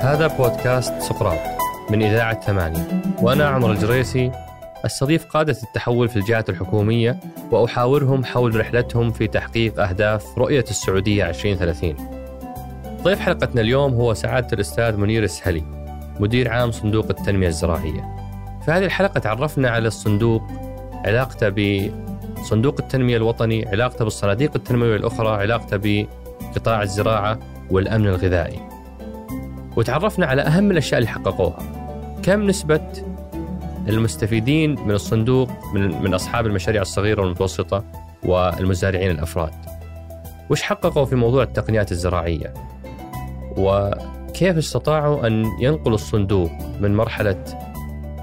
[0.00, 1.38] هذا بودكاست سقراط
[1.90, 3.02] من إذاعة ثمانية.
[3.22, 4.32] وأنا عمر الجريسي
[4.86, 11.94] أستضيف قادة التحول في الجهات الحكومية وأحاورهم حول رحلتهم في تحقيق أهداف رؤية السعودية 2030
[13.02, 15.62] ضيف حلقتنا اليوم هو سعادة الأستاذ منير السهلي
[16.20, 18.16] مدير عام صندوق التنمية الزراعية.
[18.64, 20.42] في هذه الحلقة تعرفنا على الصندوق
[21.04, 21.48] علاقته
[22.38, 26.06] بصندوق التنمية الوطني علاقته بالصناديق التنموية الأخرى علاقته
[26.50, 27.38] بقطاع الزراعة
[27.70, 28.60] والأمن الغذائي.
[29.76, 31.58] وتعرفنا على أهم الأشياء اللي حققوها.
[32.22, 32.80] كم نسبة
[33.88, 37.84] المستفيدين من الصندوق من, من أصحاب المشاريع الصغيرة والمتوسطة
[38.24, 39.52] والمزارعين الأفراد؟
[40.50, 42.54] وش حققوا في موضوع التقنيات الزراعية؟
[43.56, 47.44] وكيف استطاعوا أن ينقلوا الصندوق من مرحلة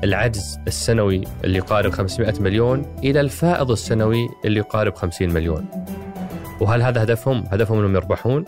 [0.03, 5.66] العجز السنوي اللي يقارب 500 مليون إلى الفائض السنوي اللي يقارب 50 مليون؟
[6.62, 8.46] وهل هذا هدفهم؟ هدفهم أنهم يربحون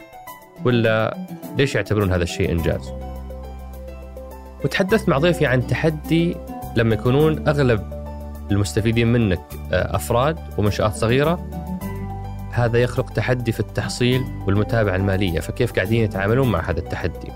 [0.66, 1.18] ولا
[1.58, 2.94] ليش يعتبرون هذا الشيء إنجاز؟
[4.64, 6.36] وتحدثت مع ضيفي عن تحدي
[6.76, 8.00] لما يكونون أغلب
[8.52, 9.42] المستفيدين منك
[9.74, 11.50] آه، أفراد ومنشآت صغيرة
[12.52, 17.32] هذا يخلق تحدي في التحصيل والمتابعة المالية فكيف قاعدين يتعاملون مع هذا التحدي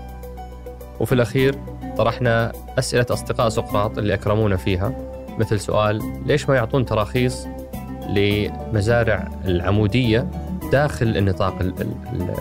[1.00, 1.54] وفي الأخير
[1.96, 4.92] طرحنا أسئلة أصدقاء سقراط اللي أكرمونا فيها
[5.38, 7.46] مثل سؤال ليش ما يعطون تراخيص
[8.08, 10.30] لمزارع العمودية
[10.74, 11.54] داخل النطاق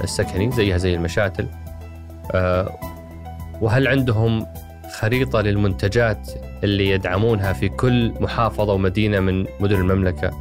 [0.04, 1.48] السكني زيها زي المشاتل.
[2.32, 2.70] آه،
[3.62, 4.46] وهل عندهم
[5.00, 6.30] خريطة للمنتجات
[6.64, 10.32] اللي يدعمونها في كل محافظة ومدينة من مدن المملكة؟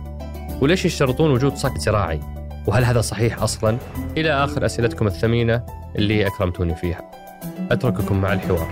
[0.61, 2.21] وليش يشترطون وجود صك زراعي؟
[2.67, 3.79] وهل هذا صحيح أصلا؟
[4.17, 5.63] إلى آخر أسئلتكم الثمينة
[5.97, 7.11] اللي أكرمتوني فيها.
[7.71, 8.69] أترككم مع الحوار.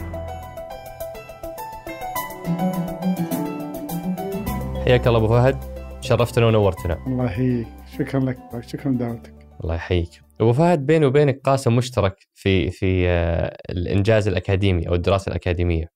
[4.84, 5.79] حياك الله أبو فهد.
[6.00, 7.04] شرفتنا ونورتنا.
[7.06, 7.66] الله يحييك.
[7.98, 9.34] شكرا لك شكرا لدعوتك.
[9.64, 10.22] الله يحييك.
[10.40, 15.90] أبو فهد بيني وبينك قاسم مشترك في في آه، الإنجاز الأكاديمي أو الدراسة الأكاديمية.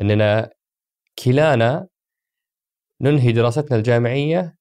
[0.00, 0.50] إننا
[1.24, 1.86] كلانا
[3.00, 4.56] ننهي دراستنا الجامعية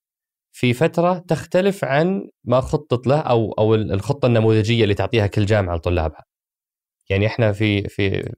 [0.51, 5.75] في فترة تختلف عن ما خطط له أو أو الخطة النموذجية اللي تعطيها كل جامعة
[5.75, 6.25] لطلابها.
[7.09, 8.33] يعني إحنا في في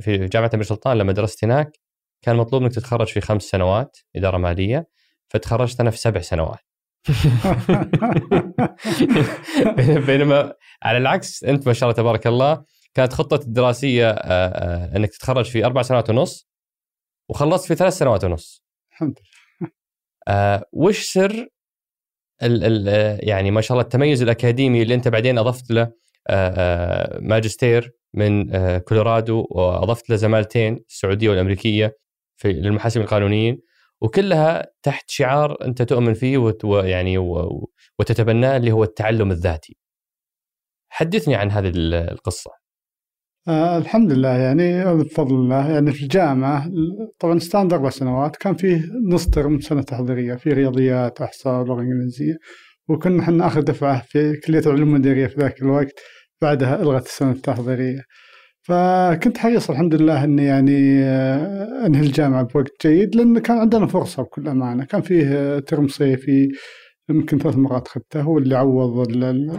[0.00, 1.72] في جامعة أمير سلطان لما درست هناك
[2.22, 4.88] كان مطلوب إنك تتخرج في خمس سنوات إدارة مالية.
[5.30, 6.58] فتخرجت أنا في سبع سنوات.
[10.06, 12.64] بينما على العكس أنت ما شاء الله تبارك الله
[12.94, 16.48] كانت خطة الدراسية آه، آه، إنك تتخرج في أربع سنوات ونص
[17.28, 18.64] وخلصت في ثلاث سنوات ونص.
[18.92, 19.70] الحمد لله.
[20.28, 21.48] آه، وش سر
[22.42, 22.88] ال ال
[23.28, 26.00] يعني ما شاء الله التميز الأكاديمي اللي أنت بعدين أضفت له
[27.20, 31.96] ماجستير من كولورادو وأضفت له زمالتين السعودية والأمريكية
[32.36, 33.60] في للمحاسبين القانونيين.
[34.02, 37.18] وكلها تحت شعار أنت تؤمن فيه ويعني
[37.98, 39.76] وتتبناه اللي هو التعلم الذاتي.
[40.92, 41.72] حدثني عن هذه
[42.12, 42.50] القصة.
[43.48, 46.70] آه الحمد لله يعني بفضل الله يعني في الجامعة
[47.18, 52.34] طبعا ستاند أربع سنوات كان فيه نص ترم سنة تحضيرية في رياضيات أحصاء لغة إنجليزية
[52.88, 56.00] وكنا إحنا آخر دفعة في كلية العلوم المديريه في ذاك الوقت
[56.42, 58.00] بعدها ألغت السنة التحضيرية.
[58.62, 64.22] فكنت حريص الحمد لله إني يعني آه، أنهي الجامعة بوقت جيد لأن كان عندنا فرصة
[64.22, 64.84] بكل أمانة.
[64.84, 66.48] كان فيه ترم صيفي
[67.10, 69.08] يمكن ثلاث مرات اخذته هو اللي عوض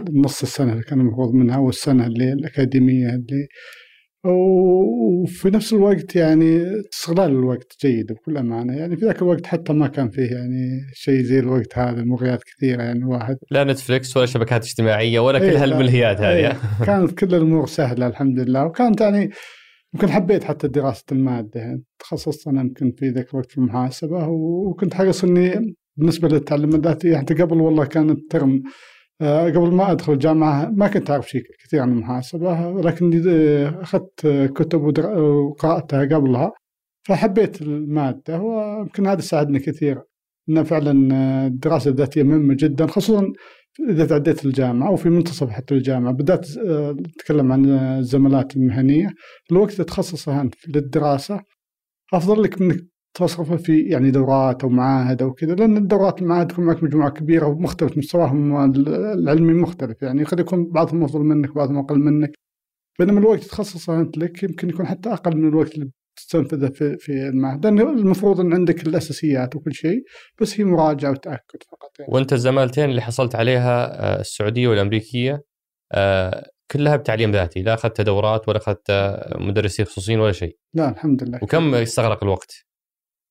[0.08, 3.48] النص السنة اللي كان المفروض منها والسنة اللي الأكاديمية اللي
[4.24, 6.62] وفي نفس الوقت يعني
[6.94, 8.76] استغلال الوقت جيد بكل أمانة.
[8.76, 12.82] يعني في ذاك الوقت حتى ما كان فيه يعني شيء زي الوقت هذا مغريات كثيرة
[12.82, 13.36] يعني الواحد.
[13.50, 16.36] لا نتفلكس ولا شبكات اجتماعية ولا كل إيه، هالملهيات هذه.
[16.36, 16.56] إيه
[16.86, 18.64] كانت كل الأمور سهلة الحمد لله.
[18.64, 19.30] وكانت يعني
[19.94, 24.94] يمكن حبيت حتى دراسة المادة يعني تخصصت أنا يمكن في ذاك الوقت في المحاسبة وكنت
[24.94, 28.62] حريص إني بالنسبة للتعلم الذاتي حتى قبل والله كان الترم
[29.20, 33.28] قبل ما أدخل الجامعة ما كنت أعرف شيء كثير عن المحاسبة ولكن
[33.80, 36.52] أخذت كتب وقرأتها قبلها
[37.02, 40.02] فحبيت المادة ويمكن هذا ساعدني كثير
[40.48, 40.92] إن فعلا
[41.46, 43.32] الدراسة الذاتية مهمة جدا خصوصا
[43.88, 46.12] إذا تعديت الجامعة وفي منتصف حتى الجامعة.
[46.12, 49.10] بدأت أتكلم عن الزمالات المهنية.
[49.52, 51.40] الوقت تخصصه أنت للدراسة
[52.14, 52.76] أفضل لك انك
[53.14, 57.46] تصرفه في يعني دورات أو معاهد أو كذا لأن الدورات المعاهد تكون معك مجموعة كبيرة
[57.46, 58.72] ومختلف مستواهم
[59.18, 62.32] العلمي مختلف يعني قد يكون بعضهم أفضل منك بعضهم أقل منك.
[62.98, 67.12] بينما الوقت تخصصه أنت لك يمكن يكون حتى أقل من الوقت اللي تستنفذه في في
[67.12, 70.02] المعهد لأن المفروض أن عندك الأساسيات وكل شيء
[70.40, 72.14] بس هي مراجعة وتأكد فقط يعني.
[72.14, 75.42] وأنت الزمالتين اللي حصلت عليها آه، السعودية والأمريكية
[75.92, 78.90] آه، كلها بتعليم ذاتي لا أخذت دورات ولا أخذت
[79.36, 80.56] مدرسين خصوصيين ولا شيء.
[80.74, 81.38] لا الحمد لله.
[81.42, 82.71] وكم استغرق الوقت؟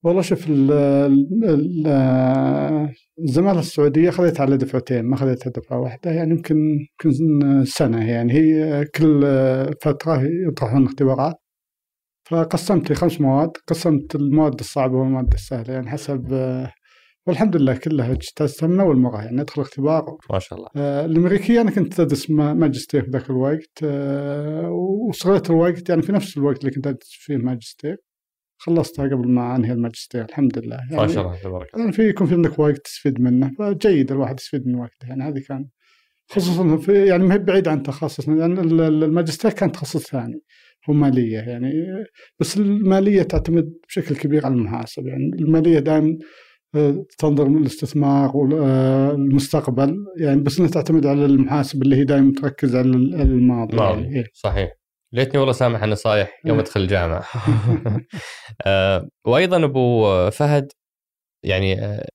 [0.04, 2.90] والله شوف ال- ال- ال-
[3.24, 8.86] الزمالة السعودية خذيتها على دفعتين ما خذيتها دفعة واحدة يعني يمكن يمكن سنة يعني هي
[8.96, 9.22] كل
[9.82, 11.36] فترة يطرحون اختبارات.
[12.30, 16.22] فقسمت لي خمس مواد قسمت المواد الصعبة والمواد السهلة يعني حسب
[17.28, 20.18] والحمد لله كلها اجتزتها من أول مرة يعني أدخل اختبار.
[20.34, 20.70] ما شاء الله.
[20.76, 24.70] آه، الأمريكية أنا كنت أدرس ما- ماجستير في ذاك الوقت آه،
[25.10, 27.98] وصغرت الوقت يعني في نفس الوقت اللي كنت أدرس فيه ماجستير.
[28.66, 32.28] خلصتها قبل ما أنهي الماجستير الحمد لله يعني ما شاء الله تبارك يعني في يكون
[32.28, 35.66] في عندك وقت تستفيد منه فجيد الواحد يستفيد من وقته يعني هذه كان
[36.32, 40.42] خصوصا في يعني ما هي بعيد عن تخصصنا لأن ال- الماجستير كان تخصص ثاني
[40.90, 41.72] هو مالية يعني
[42.40, 46.18] بس المالية تعتمد بشكل كبير على المحاسبه يعني المالية دائما
[46.76, 52.76] آه، تنظر من الاستثمار والمستقبل يعني بس إنها تعتمد على المحاسبه اللي هي دائما تركز
[52.76, 54.02] على ال- الماضي ماضي.
[54.02, 54.26] يعني إيه.
[54.34, 54.72] صحيح
[55.14, 56.60] ليتني والله سامح النصائح يوم.
[56.60, 57.24] أدخل الجامعة.
[58.66, 60.72] آه، وأيضا أبو فهد
[61.44, 62.08] يعني آه،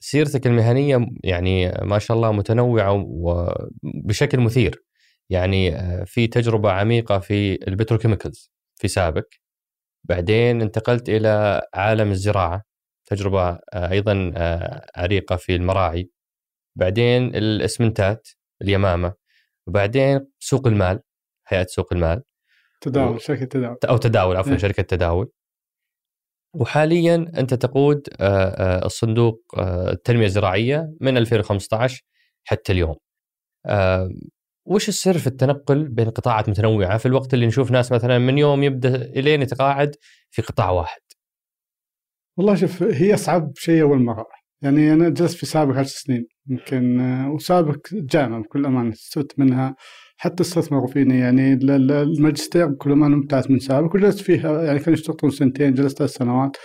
[0.00, 4.84] سيرتك المهنية يعني ما شاء الله متنوعة وبشكل مثير.
[5.30, 9.24] يعني آه، في تجربة عميقة في البتروكيميكالز في سابق.
[10.04, 12.62] بعدين انتقلت إلى عالم الزراعة
[13.06, 14.32] تجربة أيضا
[14.96, 16.10] عريقة في المراعي.
[16.76, 18.28] بعدين الإسمنتات
[18.62, 19.14] اليمامة.
[19.68, 21.00] وبعدين سوق المال.
[21.48, 22.22] هيئه سوق المال
[22.80, 24.58] تداول شركة تداول أو تداول عفوا إيه.
[24.58, 25.30] شركة تداول
[26.54, 32.02] وحاليا أنت تقود آه، آه، الصندوق آه، التنمية الزراعية من 2015
[32.44, 32.96] حتى اليوم.
[34.66, 38.62] وش السر في التنقل بين قطاعات متنوعة في الوقت اللي نشوف ناس مثلا من يوم
[38.62, 39.96] يبدأ إلين يتقاعد
[40.30, 41.00] في قطاع واحد؟
[42.36, 44.26] والله شوف هي أصعب شيء أول مرة
[44.62, 49.76] يعني أنا جلست في سابق عشر سنين يمكن وسابق جامعه بكل أمانة استفدت منها
[50.22, 54.78] حتى استثمروا فيني يعني ال- ال- الماجستير بكل امانه ممتاز من سابق وجلست فيها يعني
[54.78, 56.56] كانوا يشترطون سنتين جلست ثلاث سنوات.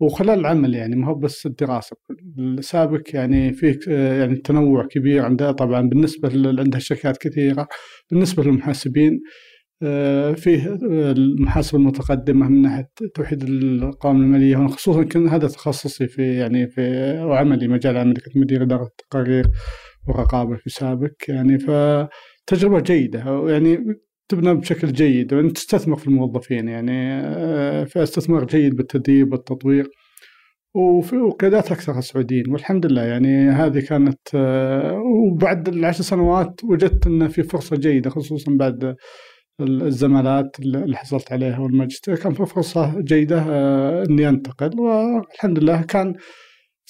[0.00, 1.96] وخلال العمل يعني ما هو بس الدراسة.
[2.38, 7.68] السابق يعني فيه يعني تنوع كبير عنده طبعا بالنسبة ل- عندها شركات كثيرة.
[8.10, 9.20] بالنسبة للمحاسبين
[9.82, 16.22] آه، فيه آه، المحاسبة المتقدمة من ناحية توحيد القوائم المالية خصوصا كان هذا تخصصي في
[16.36, 16.80] يعني في
[17.24, 19.46] وعملي مجال عملي كنت مدير إدارة التقارير
[20.08, 21.10] والرقابة في سابق.
[21.28, 21.58] يعني
[22.48, 23.84] فتجربة جيدة يعني
[24.28, 26.92] تبنى بشكل جيد وأنت تستثمر في الموظفين يعني
[27.24, 29.88] آه، في استثمار جيد بالتدريب والتطوير
[30.74, 37.42] وقيادات أكثر السعوديين والحمد لله يعني هذه كانت آه، وبعد العشر سنوات وجدت أن في
[37.42, 38.96] فرصة جيدة خصوصا بعد
[39.60, 46.14] الزمالات اللي حصلت عليها والماجستير كان في فرصة جيدة آه، إني أنتقل والحمد لله كان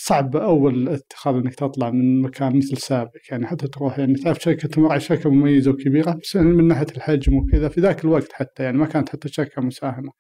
[0.01, 4.69] صعب أول اتخاذ إنك تطلع من مكان مثل سابق يعني حتى تروح يعني تعرف شركة
[4.77, 8.79] المراعي شركة مميزة وكبيرة بس يعني من ناحية الحجم وكذا في ذاك الوقت حتى يعني
[8.79, 10.13] ما كانت حتى شركة مساهمة.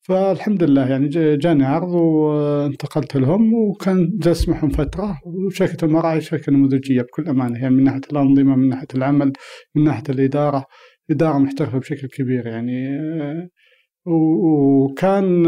[0.00, 6.52] فالحمد لله يعني جا- جاني عرض وانتقلت لهم وكان جلست معهم فترة وشركة المراعي شركة
[6.52, 9.32] نموذجية بكل أمانة يعني من ناحية الأنظمة من ناحية العمل
[9.74, 10.64] من ناحية الإدارة
[11.10, 12.88] إدارة محترفة بشكل كبير يعني.
[14.06, 15.46] وكان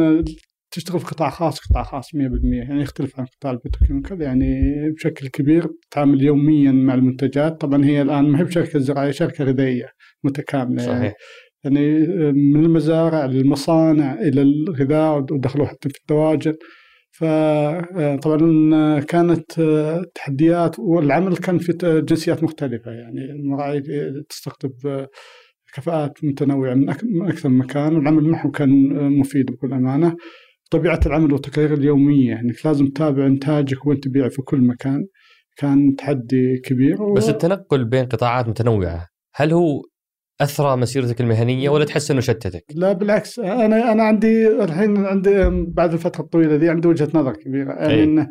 [0.73, 4.63] تشتغل في قطاع خاص قطاع خاص 100% يعني يختلف عن قطاع البتروكيميكال يعني
[4.97, 7.61] بشكل كبير تتعامل يوميا مع المنتجات.
[7.61, 9.89] طبعا هي الآن ما هي بشركة زراعية شركة غذائية
[10.25, 10.83] متكاملة.
[10.83, 11.15] يعني صحيح.
[11.65, 16.55] يعني من المزارع للمصانع إلى الغذاء ودخلوا حتى في الدواجن.
[17.11, 19.61] فطبعا كانت
[20.15, 21.73] تحديات والعمل كان في
[22.09, 22.91] جنسيات مختلفة.
[22.91, 23.83] يعني المراعي
[24.29, 24.73] تستقطب
[25.75, 26.89] كفاءات متنوعة من
[27.29, 27.97] أكثر من مكان.
[27.97, 28.71] والعمل معهم كان
[29.19, 30.17] مفيد بكل أمانة.
[30.73, 32.41] طبيعة العمل والتقارير اليومية.
[32.41, 35.07] إنك لازم تتابع إنتاجك وين تبيع في كل مكان.
[35.57, 39.83] كان تحدي كبير و- بس التنقل بين قطاعات متنوعة هل هو
[40.41, 43.39] أثرى مسيرتك المهنية ولا تحس إنه شتتك؟ لا بالعكس.
[43.39, 47.73] أنا أنا عندي الحين عندي بعد الفترة الطويلة ذي عندي وجهة نظر كبيرة.
[47.73, 48.05] يعني أي.
[48.05, 48.29] انه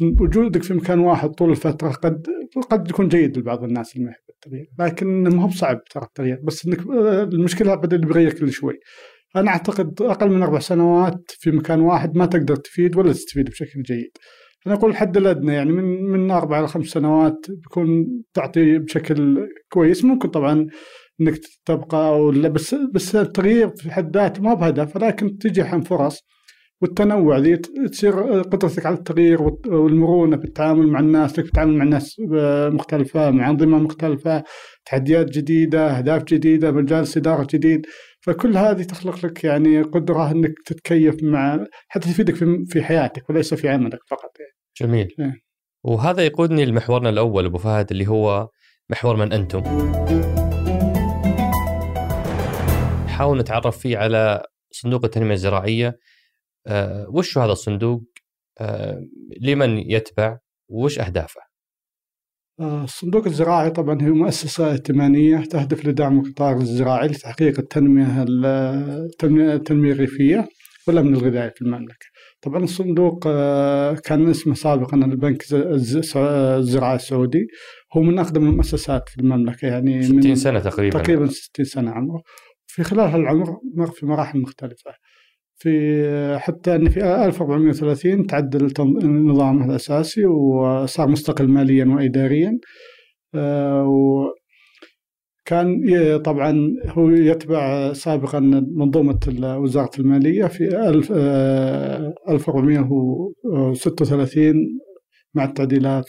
[0.00, 2.26] وجودك في مكان واحد طول الفترة قد
[2.70, 4.66] قد يكون جيد لبعض الناس اللي ما يحب التغيير.
[4.78, 6.40] لكن ما هو بصعب ترى التغيير.
[6.44, 6.80] بس إنك
[7.34, 8.74] المشكلة بدا اللي بيغير كل شوي.
[9.36, 13.82] أنا أعتقد أقل من أربع سنوات في مكان واحد ما تقدر تفيد ولا تستفيد بشكل
[13.82, 14.10] جيد.
[14.66, 20.04] أنا أقول الحد الأدنى يعني من من أربع إلى خمس سنوات بيكون تعطي بشكل كويس.
[20.04, 20.66] ممكن طبعا
[21.20, 26.18] إنك تبقى ولا بس بس التغيير في حد ذاته ما بهدف ولكن تجي حين فرص
[26.82, 27.56] والتنوع ذي
[27.92, 32.16] تصير قدرتك على التغيير والمرونة في التعامل مع الناس إنك تتعامل مع ناس
[32.72, 34.42] مختلفة مع أنظمة مختلفة
[34.84, 37.86] تحديات جديدة أهداف جديدة مجالس إدارة جديد.
[38.22, 43.54] فكل هذه تخلق لك يعني قدرة إنك تتكيف مع حتى تفيدك في في حياتك وليس
[43.54, 44.52] في عملك فقط يعني.
[44.80, 45.34] جميل إيه.
[45.84, 48.48] وهذا يقودني لمحورنا الأول أبو فهد اللي هو
[48.90, 49.60] محور من أنتم
[53.06, 55.98] نحاول نتعرف فيه على صندوق التنمية الزراعية
[56.66, 58.02] آه، وش هذا الصندوق؟
[58.60, 59.06] آه،
[59.40, 60.38] لمن يتبع؟
[60.68, 61.40] وش أهدافه؟
[62.60, 68.24] آه، الصندوق الزراعي طبعا هي مؤسسة ائتمانية تهدف لدعم القطاع الزراعي لتحقيق التنمية
[69.54, 70.48] التنمية الريفية
[70.88, 72.06] والأمن الغذائي في المملكة.
[72.42, 77.46] طبعا الصندوق آه، كان اسمه سابقا البنك الزراعي السعودي
[77.96, 82.22] هو من أقدم المؤسسات في المملكة يعني 60 سنة تقريبا تقريبا 60 سنة عمره.
[82.66, 84.90] في خلال هالعمر مر في مراحل مختلفة.
[85.62, 88.72] في حتى أن في 1430 تعدل
[89.04, 92.58] نظامه الاساسي وصار مستقل ماليا واداريا.
[93.34, 93.86] آه،
[95.46, 95.80] وكان
[96.24, 96.54] طبعا
[96.86, 98.40] هو يتبع سابقا
[98.76, 99.18] منظومة
[99.58, 100.68] وزارة المالية في
[102.28, 104.54] 1436 آه،
[105.34, 106.04] مع التعديلات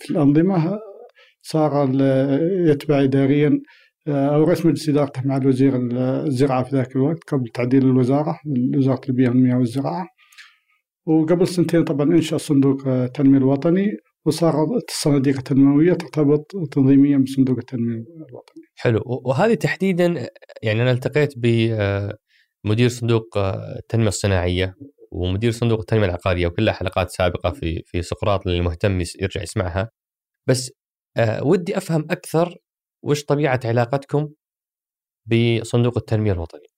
[0.00, 0.78] في الأنظمة
[1.42, 1.90] صار
[2.70, 3.60] يتبع اداريا
[4.08, 5.76] آه، رئيس مجلس إدارته مع الوزير
[6.26, 8.38] الزراعة في ذاك الوقت قبل تعديل الوزارة
[8.76, 10.06] وزارة البيئة والمياه والزراعة.
[11.06, 13.86] وقبل سنتين طبعا إنشأ صندوق التنمية الوطني
[14.26, 18.62] وصارت الصناديق التنموية ترتبط تنظيميا بصندوق التنمية الوطني.
[18.76, 19.02] حلو.
[19.06, 20.28] وهذه تحديدا
[20.62, 23.38] يعني أنا التقيت بمدير صندوق
[23.78, 24.74] التنمية الصناعية
[25.12, 29.90] ومدير صندوق التنمية العقارية وكلها حلقات سابقة في في سقراط للمهتم يرجع يسمعها.
[30.46, 30.72] بس
[31.16, 32.54] آه، ودي أفهم أكثر
[33.04, 34.28] وش طبيعة علاقتكم
[35.26, 36.68] بصندوق التنمية الوطني؟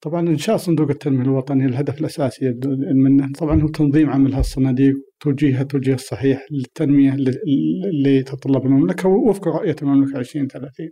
[0.00, 2.54] طبعا انشاء صندوق التنمية الوطني الهدف الأساسي
[2.94, 9.76] منه طبعا هو تنظيم عمل هالصناديق توجيهها التوجيه الصحيح للتنمية اللي تتطلب المملكة وفق رؤية
[9.82, 10.88] المملكة 2030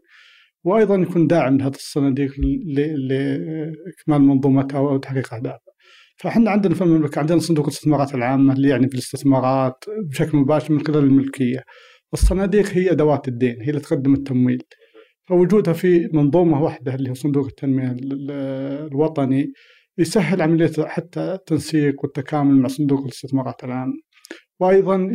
[0.64, 2.32] وأيضا يكون داعم لهذه الصناديق
[2.66, 5.72] لإكمال منظومتها وتحقيق أهدافها.
[6.16, 10.80] فإحنا عندنا في المملكة عندنا صندوق الاستثمارات العامة اللي يعني في الاستثمارات بشكل مباشر من
[10.86, 11.62] خلال الملكية.
[12.12, 14.62] الصناديق هي أدوات الدين هي اللي تقدم التمويل.
[15.28, 17.96] فوجودها في منظومة واحدة اللي هو صندوق التنمية
[18.86, 19.52] الوطني
[19.98, 23.94] يسهل عملية حتى التنسيق والتكامل مع صندوق الاستثمارات العامه
[24.60, 25.10] وأيضا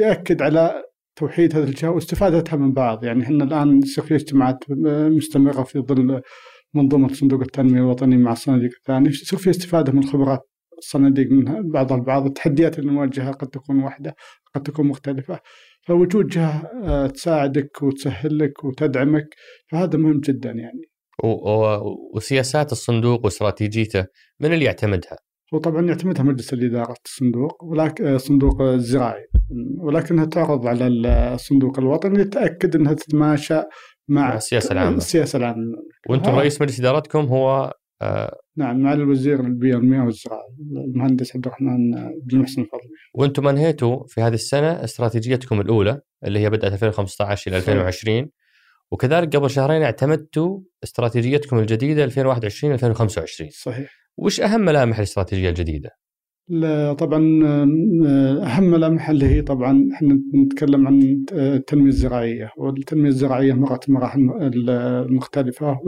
[0.00, 0.82] يأكد على
[1.16, 3.04] توحيد هذه الجهة واستفادتها من بعض.
[3.04, 6.20] يعني إحنا الآن يصير في اجتماعات مستمرة في ظل
[6.74, 9.08] منظومة صندوق التنمية الوطني مع الصناديق الثانية.
[9.08, 10.40] يصير في استفادة من خبرات
[10.78, 14.14] الصناديق من بعضها البعض التحديات اللي نواجهها قد تكون واحدة
[14.54, 15.40] قد تكون مختلفة.
[15.86, 19.34] فوجود جهه آه، تساعدك وتسهل لك وتدعمك
[19.72, 20.82] فهذا مهم جدا يعني.
[22.14, 24.06] وسياسات الصندوق واستراتيجيته
[24.40, 25.18] من اللي يعتمدها؟
[25.54, 29.26] هو طبعا يعتمدها مجلس الإدارة الصندوق ولكن الصندوق آه، الزراعي
[29.78, 30.86] ولكنها تعرض على
[31.34, 33.62] الصندوق الوطني لتأكد أنها تتماشى
[34.08, 35.72] مع السياسة العامة السياسة العامة
[36.08, 37.74] وأنتم رئيس مجلس إدارتكم هو
[38.04, 40.44] آه نعم مع الوزير البيئة والمياه والزراعه
[40.76, 41.90] المهندس عبد الرحمن
[42.22, 42.90] بن محسن الفضلي.
[43.14, 48.30] وأنتم انهيتوا في هذه السنة استراتيجيتكم الأولى اللي هي بدأت 2015 إلى 2020
[48.90, 53.90] وكذلك قبل شهرين اعتمدتوا استراتيجيتكم الجديدة 2021 2025 صحيح.
[54.16, 55.90] وش أهم ملامح الاستراتيجية الجديدة؟
[56.48, 57.18] لا طبعا
[58.42, 64.20] أهم ملامح اللي هي طبعا إحنا نتكلم عن التنمية الزراعية والتنمية الزراعية مرت مراحل
[65.10, 65.80] مختلفة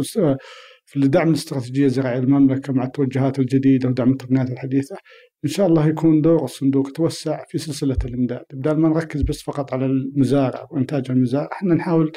[0.96, 4.96] لدعم الاستراتيجية الزراعية المملكة مع التوجهات الجديدة ودعم التقنيات الحديثة
[5.44, 8.44] إن شاء الله يكون دور الصندوق توسع في سلسلة الإمداد.
[8.52, 12.12] بدل ما نركز بس فقط على المزارع وإنتاج المزارع إحنا نحاول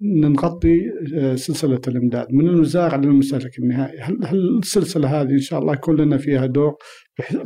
[0.00, 0.80] نغطي
[1.16, 2.26] آه، سلسلة الإمداد.
[2.30, 4.00] من المزارع للمستهلك النهائي.
[4.00, 6.76] هل السلسلة هذه إن شاء الله يكون لنا فيها دور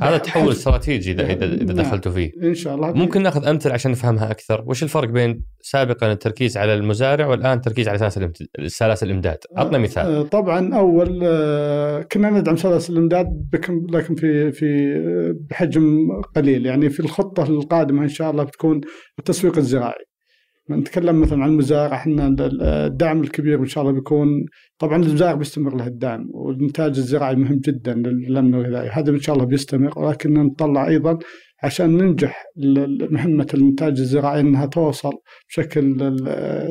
[0.00, 1.76] هذا تحول استراتيجي اذا اذا نعم.
[1.76, 2.32] دخلتوا فيه.
[2.42, 2.92] إن شاء الله.
[2.92, 4.64] ممكن ناخذ أمثلة عشان نفهمها أكثر.
[4.66, 8.32] وش الفرق بين سابقا التركيز على المزارع والآن التركيز على سلاسل
[8.66, 10.06] سلاسل الإمداد؟ عطنا مثال.
[10.06, 13.49] آه، طبعا أول آه، كنا ندعم سلاسل الإمداد
[13.90, 14.94] لكن في في
[15.50, 16.66] بحجم قليل.
[16.66, 18.80] يعني في الخطة القادمة إن شاء الله بتكون
[19.18, 20.04] التسويق الزراعي.
[20.70, 22.37] نتكلم مثلا عن المزارع إحنا
[22.87, 24.28] الدعم الكبير إن شاء الله بيكون
[24.78, 29.46] طبعا المزارع بيستمر له الدعم والإنتاج الزراعي مهم جدا للأمن الغذائي هذا إن شاء الله
[29.46, 31.18] بيستمر ولكن نطلع أيضا
[31.63, 32.45] عشان ننجح
[33.11, 35.13] مهمة الإنتاج الزراعي أنها توصل
[35.49, 36.17] بشكل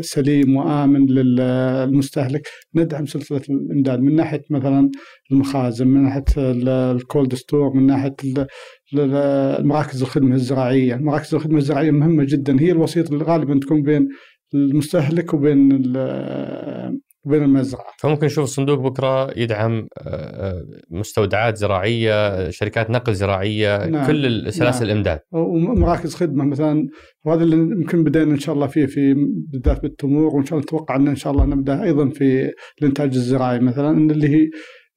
[0.02, 2.48] سليم وآمن للمستهلك.
[2.76, 4.92] ندعم سلسلة الإمداد من ناحية مثلا
[5.32, 8.16] المخازن من ناحية ال cold store من ناحية
[9.60, 10.96] مراكز الخدمة الزراعية.
[10.96, 12.62] مراكز الخدمة الزراعية مهمة جدا.
[12.62, 14.08] هي الوسيط اللي غالبا تكون بين
[14.54, 15.72] المستهلك وبين
[17.26, 17.86] وبين المزرعة.
[18.00, 24.08] فممكن نشوف الصندوق بكرة يدعم آه، آه، مستودعات زراعية، شركات نقل زراعية، نعم.
[24.08, 24.92] كل سلاسل نعم.
[24.92, 25.20] الإمداد.
[25.32, 26.88] ومراكز خدمة مثلا
[27.26, 29.14] وهذا اللي يمكن بدينا إن شاء الله فيه في
[29.52, 32.52] بالذات بالتمور وإن شاء الله نتوقع إن ان شاء الله نبدأ أيضا في
[32.82, 34.50] الإنتاج الزراعي مثلا اللي هي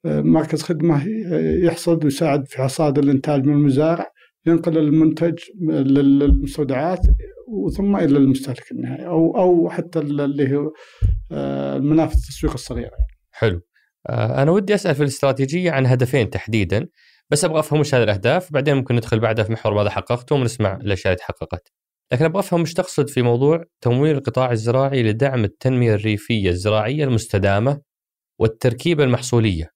[0.04, 1.02] آه، مركز خدمة
[1.64, 4.06] يحصد ويساعد في حصاد الإنتاج من المزارع
[4.46, 7.00] ينقل المنتج للمستودعات
[7.48, 10.72] وثم إلى المستهلك النهائي أو أو حتى اللي هو
[11.32, 12.96] آه، منافذ التسويق الصغيره
[13.30, 13.60] حلو.
[14.08, 16.88] آه، أنا ودي أسأل في الاستراتيجية عن هدفين تحديدا
[17.30, 20.76] بس أبغى أفهم وش هذه الأهداف بعدين ممكن ندخل بعدها في محور ماذا حققتم ونسمع
[20.76, 21.72] الأشياء اللي تحققت.
[22.12, 27.80] لكن أبغى أفهم وش تقصد في موضوع تمويل القطاع الزراعي لدعم التنمية الريفية الزراعية المستدامة
[28.38, 29.70] والتركيبة المحصولية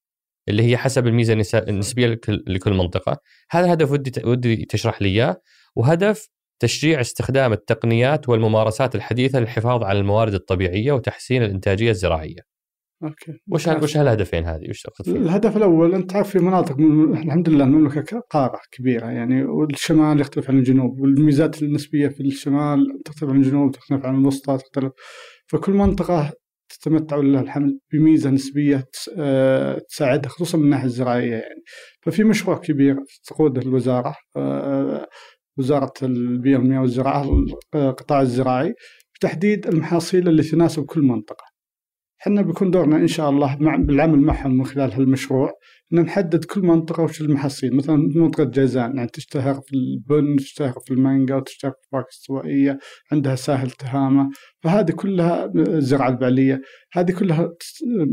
[0.49, 3.17] اللي هي حسب الميزة النسبية لكل منطقة.
[3.51, 5.41] هذا الهدف ودي ودي تشرح لي إياه.
[5.75, 6.29] وهدف
[6.63, 12.53] تشجيع استخدام التقنيات والممارسات الحديثة للحفاظ على الموارد الطبيعية وتحسين الإنتاجية الزراعية.
[13.03, 17.17] أوكي وش وش هالهدفين هذه؟ وش تقصد فيه؟ الهدف الأول أنت تعرف في مناطق من...
[17.17, 23.29] الحمد لله المملكة قارة كبيرة يعني والشمال يختلف عن الجنوب والميزات النسبية في الشمال تختلف
[23.29, 24.91] عن الجنوب تختلف عن الوسطى تختلف
[25.47, 26.33] فكل منطقة
[26.69, 28.85] تتمتع لله الحمد بميزة نسبية
[29.17, 31.63] آه، تساعدها خصوصا من الناحية الزراعية يعني
[32.01, 35.07] ففي مشروع كبير تقوده الوزارة آه،
[35.57, 37.45] وزارة البيئة والمياه والزراعة
[37.75, 38.73] القطاع الزراعي
[39.15, 41.53] بتحديد المحاصيل اللي تناسب كل منطقة.
[42.21, 45.51] إحنا بيكون دورنا إن شاء الله مع بالعمل معهم من خلال هالمشروع
[45.93, 47.75] إن نحدد كل منطقة وش المحاصيل.
[47.75, 52.79] مثلا منطقة جازان يعني تشتهر في البن تشتهر في المانجا وتشتهر في الفواكه الاستوائيه
[53.11, 54.29] عندها ساحل تهامة.
[54.63, 56.61] فهذه كلها الزراعة البعلية
[56.93, 57.49] هذه كلها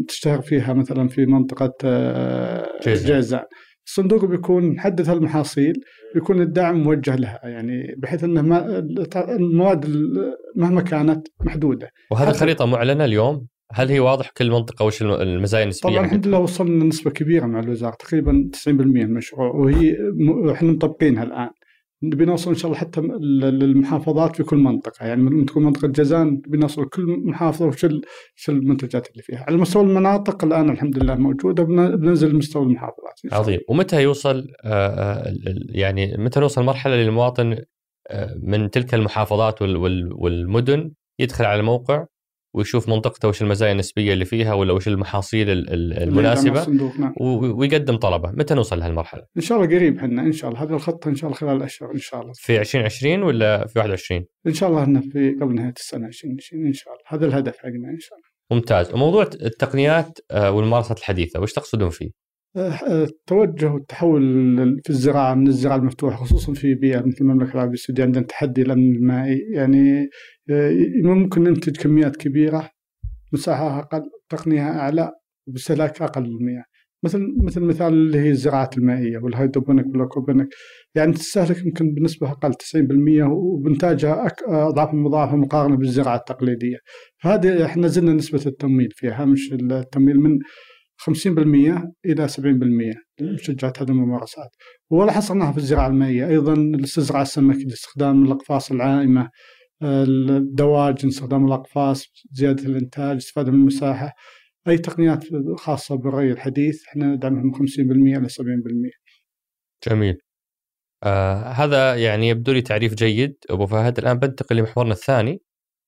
[0.08, 3.44] تشتهر فيها مثلا في منطقة آه، جازان.
[3.90, 5.72] الصندوق بيكون محدد هالمحاصيل
[6.14, 8.78] بيكون الدعم موجه لها يعني بحيث إنه ما
[9.16, 9.86] المواد
[10.56, 11.90] مهما كانت محدودة.
[12.10, 16.38] وهذه الخريطة معلنة اليوم؟ هل هي واضح كل منطقة وش المزايا النسبية طبعا الحمد لله
[16.38, 19.96] وصلنا نسبه كبيرة مع الوزارة تقريبا 90% من المشروع وهي
[20.52, 21.50] إحنا مطبقينها الآن.
[22.02, 25.06] نبي نوصل إن شاء الله حتى للمحافظات في كل منطقة.
[25.06, 27.84] يعني من تكون منطقة جازان بنوصل كل محافظة وش
[28.48, 29.44] المنتجات اللي فيها.
[29.48, 33.20] على مستوى المناطق الآن الحمد لله موجوده بننزل لمستوى المحافظات.
[33.32, 33.60] عظيم.
[33.68, 35.34] ومتى يوصل آه، آه،
[35.68, 37.56] يعني متى نوصل مرحلة للمواطن
[38.10, 42.06] آه، من تلك المحافظات والمدن يدخل على الموقع
[42.54, 46.66] ويشوف منطقته وش المزايا النسبية اللي فيها ولا وش المحاصيل المناسبة
[46.98, 47.14] نعم.
[47.20, 48.30] ويقدم طلبة.
[48.30, 50.62] متى نوصل لهالمرحلة؟ إن شاء الله قريب إحنا إن شاء الله.
[50.62, 52.32] هذه الخطة إن شاء الله خلال الأشهر إن شاء الله.
[52.36, 56.72] في 2020 ولا في 21 إن شاء الله إنه في قبل نهاية السنة 2020 إن
[56.72, 57.04] شاء الله.
[57.06, 58.30] هذا الهدف حقنا إن شاء الله.
[58.50, 58.94] ممتاز.
[58.94, 62.10] وموضوع التقنيات آه، والممارسات الحديثة وش تقصدون فيه؟
[62.56, 68.24] التوجه والتحول في الزراعة من الزراعة المفتوحة خصوصا في بيئة مثل المملكة العربية السعودية عندنا
[68.24, 70.08] تحدي الأمن المائي يعني
[70.50, 72.70] آه، ممكن ننتج كميات كبيرة
[73.32, 75.12] مساحة أقل تقنية أعلى
[75.48, 76.64] وباستهلاك أقل للمياه.
[77.04, 80.48] مثل مثل مثال اللي هي الزراعة المائية وال hydroponic وال aquaponic
[80.94, 86.76] يعني تستهلك يمكن بنسبة أقل 90% وإنتاجها أضعاف مضاعفة مقارنة بالزراعة التقليدية.
[87.22, 90.38] فهذه إحنا زدنا نسبة التمويل فيها هامش التمويل من
[91.00, 94.50] 50% إلى 70% لتشجيع هذه الممارسات.
[94.90, 99.30] ولا حصرناها في الزراعة المائية أيضا الاستزراع السمكي لاستخدام الأقفاص العائمة
[99.82, 104.12] الدواجن استخدام الأقفاص زيادة الإنتاج استفادة من المساحة.
[104.68, 105.24] أي تقنيات
[105.56, 107.58] خاصة بالري الحديث إحنا ندعمها من 50%
[108.18, 108.90] إلى 70%
[109.88, 110.18] جميل.
[111.02, 113.36] آه هذا يعني يبدو لي تعريف جيد.
[113.50, 115.42] أبو فهد الآن بنتقل لمحورنا الثاني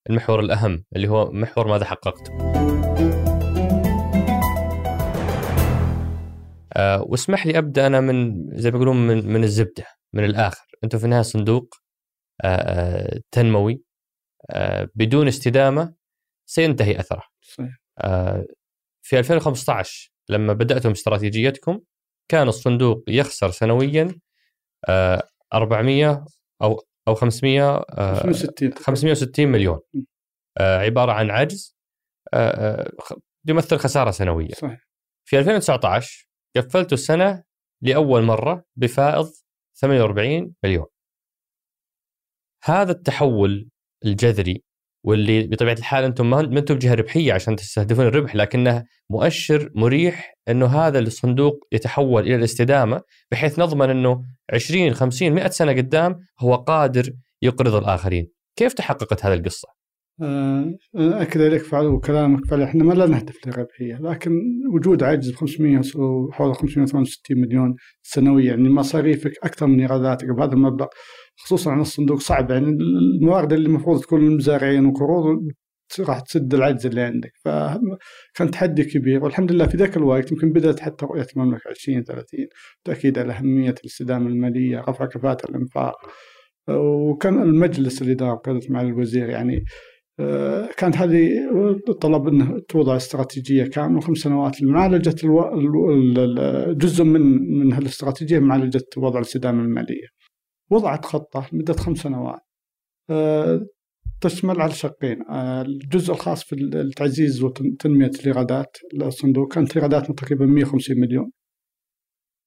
[0.09, 2.52] المحور الأهم اللي هو محور ماذا حققت.
[6.73, 10.65] آه واسمح لي أبدأ أنا من زي ما يقولون من من الزبدة من الآخر.
[10.83, 11.75] أنتم في النهايه صندوق
[12.43, 13.81] آه, آه، تنموي
[14.51, 15.93] آه بدون استدامة
[16.49, 17.23] سينتهي أثره.
[17.41, 17.77] صحيح.
[17.99, 18.45] آه
[19.05, 21.79] في 2015 لما بداتم استراتيجيتكم
[22.31, 24.19] كان الصندوق يخسر سنويا
[24.89, 26.25] آه 400
[26.61, 29.79] أو أو 500 آه 560 560 مليون.
[30.57, 31.77] آه عبارة عن عجز
[32.33, 32.91] آه،
[33.47, 34.53] يمثل خسارة سنوية.
[34.53, 34.87] صحيح.
[35.25, 37.43] في 2019 قفلتوا السنة
[37.81, 39.31] لأول مرة بفائض
[39.79, 40.85] 48 مليون.
[42.63, 43.69] هذا التحول
[44.05, 44.63] الجذري
[45.05, 50.65] واللي بطبيعة الحال أنتم ما أنتم بجهة ربحية عشان تستهدفون الربح لكنه مؤشر مريح إنه
[50.65, 57.13] هذا الصندوق يتحول إلى الاستدامة بحيث نضمن إنه 20 50 100 سنة قدام هو قادر
[57.41, 58.31] يقرض الآخرين.
[58.55, 59.82] كيف تحققت هذه القصة؟
[60.21, 64.31] آه، أكد عليك فعل وكلامك فعلا إحنا ما لا نهدف للربحية لكن
[64.73, 65.81] وجود عجز ب 500
[66.31, 70.87] حول 568 مليون سنويا يعني مصاريفك أكثر من إيراداتك بهذا المبلغ
[71.37, 75.47] خصوصا عن الصندوق صعب يعني الموارد اللي المفروض تكون للمزارعين وقروض
[75.99, 80.79] راح تسد العجز اللي عندك فكان تحدي كبير والحمد لله في ذاك الوقت يمكن بدأت
[80.79, 82.25] حتى رؤية المملكة 2030
[82.83, 85.95] تأكيد على أهمية الاستدامة المالية رفع كفاءة الإنفاق
[86.69, 89.63] وكان المجلس الإدارة قادة مع الوزير يعني
[90.77, 91.29] كانت هذه
[92.01, 96.73] طلب إنه توضع استراتيجية كاملة خمس سنوات لمعالجة ألو...
[96.73, 97.21] جزء من
[97.59, 100.07] من هالاستراتيجية معالجه وضع الاستدامة المالية.
[100.71, 102.39] وضعت خطة لمدة خمس سنوات.
[103.09, 103.65] آه،
[104.21, 105.21] تشمل على شقين.
[105.29, 111.31] آه، الجزء الخاص في التعزيز وتنميه الإيرادات الصندوق كانت إيراداتنا تقريبا 150 مليون.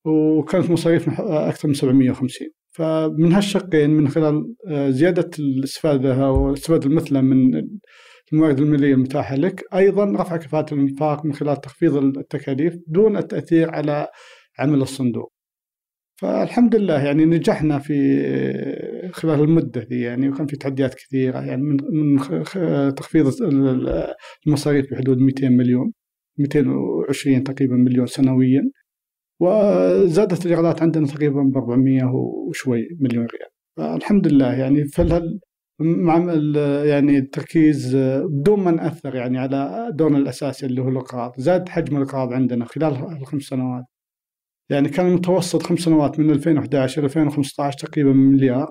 [0.06, 7.22] وكانت مصاريف أكثر من 750 فمن هالشقين من خلال آه، زيادة الاستفادة أو الاستفاده المثلى
[7.22, 7.62] من
[8.32, 14.08] الموارد المالية المتاحة لك، أيضا رفع كفاءة الإنفاق من خلال تخفيض التكاليف دون التأثير على
[14.58, 15.32] عمل الصندوق.
[16.20, 21.62] فالحمد لله يعني نجحنا في آه، خلال المدة دي يعني وكان في تحديات كثيرة يعني
[21.62, 22.18] من من
[22.94, 23.32] تخفيض
[24.46, 25.92] المصاريف بحدود 200 مليون
[26.38, 28.70] 220 تقريبا مليون سنويا
[29.40, 32.04] وزادت الايرادات عندنا تقريبا ب 400
[32.48, 35.40] وشوي مليون ريال فالحمد لله يعني فلهال
[35.80, 36.16] مع
[36.84, 42.32] يعني التركيز بدون ما نأثر يعني على دورنا الأساسي اللي هو الاقراض، زاد حجم الاقراض
[42.32, 43.84] عندنا خلال الخمس سنوات.
[44.70, 48.70] يعني كان المتوسط خمس سنوات من 2011 إلى 2015 تقريبا مليار.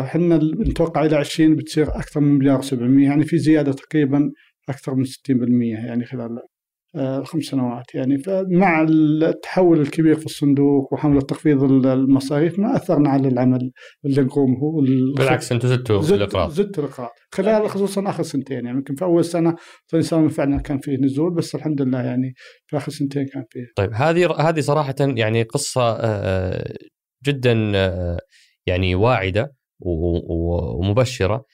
[0.00, 4.32] إحنا نتوقع إلى 20 بتصير أكثر من مليار و700 يعني في زيادة تقريبا
[4.68, 5.10] أكثر من 60%
[5.86, 6.38] يعني خلال
[6.96, 8.18] الخمس سنوات يعني.
[8.18, 13.70] فمع التحول الكبير في الصندوق وحملة تخفيض المصاريف ما أثرنا على العمل
[14.04, 14.82] اللي نقومه
[15.16, 16.50] بالعكس أنتم زدتوا زدت الإقراض.
[16.50, 17.10] زدت الإقراض.
[17.34, 18.78] خلال خصوصا آخر سنتين يعني.
[18.78, 19.56] يمكن في أول سنة
[19.90, 22.34] ثاني سنة فعلا كان فيه نزول بس الحمد لله يعني
[22.66, 23.66] في آخر سنتين كان فيه.
[23.76, 25.98] طيب هذه هذه صراحة يعني قصة
[27.26, 27.52] جدا
[28.66, 31.44] يعني واعدة ومبشرة.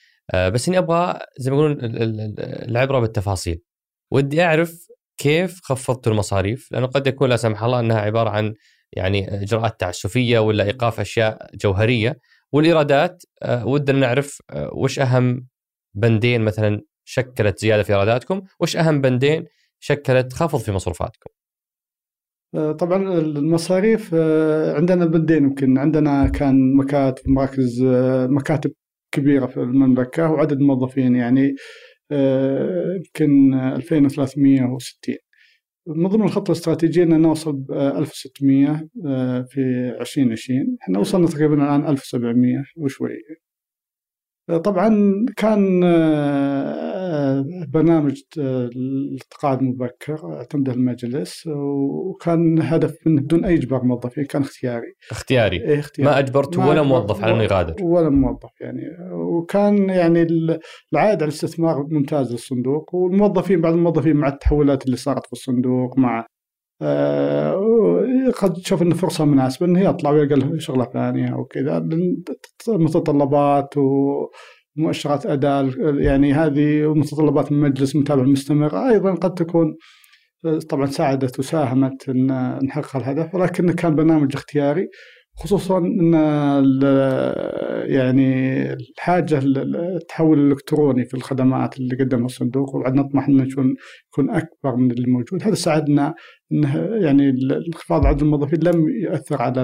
[0.53, 1.77] بس إني أبغى زي ما يقولون
[2.69, 3.61] العبرة بالتفاصيل.
[4.11, 4.87] ودي أعرف
[5.21, 8.53] كيف خفضتوا المصاريف؟ لأنه قد يكون لا سمح الله أنها عبارة عن
[8.93, 12.19] يعني إجراءات تعسفية ولا إيقاف أشياء جوهرية
[12.51, 15.47] والإيرادات آه، ودنا نعرف آه، وش أهم
[15.93, 19.45] بندين مثلا شكلت زيادة في إيراداتكم، وش أهم بندين
[19.79, 21.29] شكلت خفض في مصروفاتكم؟
[22.55, 24.13] آه، طبعا المصاريف
[24.75, 27.83] عندنا بندين يمكن عندنا كان مكاتب مراكز
[28.29, 28.71] مكاتب
[29.11, 31.55] كبيرة في المملكة وعدد موظفين يعني
[32.97, 35.15] يمكن 2360
[35.87, 39.61] من ضمن الخطة الاستراتيجية أن نوصل ب 1600 آه، في
[40.01, 43.09] 2020 إحنا وصلنا تقريبا الآن 1700 وشوي.
[44.57, 48.69] طبعا كان آه، برنامج آه،
[49.13, 54.93] التقاعد المبكر اعتمده المجلس وكان هدف منه بدون أي إجبار موظفين كان اختياري.
[55.11, 56.11] اختياري, إيه اختياري.
[56.11, 58.81] ما أجبرت ولا موظف على انه يغادر ولا موظف يعني.
[59.11, 60.21] وكان يعني
[60.93, 66.25] العائد على الاستثمار ممتاز للصندوق والموظفين بعض الموظفين مع التحولات اللي صارت في الصندوق مع
[66.81, 67.57] آه،
[68.31, 71.87] قد تشوف انه فرصة مناسبة انه يطلع ويلقى شغلة ثانية أو كذا
[72.67, 73.73] متطلبات
[74.77, 79.75] ومؤشرات أداء يعني هذه متطلبات من المجلس المتابعه المستمره أيضا قد تكون
[80.69, 84.87] طبعا ساعدت وساهمت ان نحقق الهدف ولكن كان برنامج اختياري
[85.35, 86.13] خصوصا إن
[87.85, 93.75] يعني الحاجة للتحول الإلكتروني في الخدمات اللي قدمها الصندوق وبعد نطمح إنه يكون
[94.13, 95.43] يكون أكبر من اللي موجود.
[95.43, 96.13] هذا ساعدنا
[96.53, 97.29] إنه يعني
[97.67, 99.61] انخفاض عدد الموظفين لم يؤثر على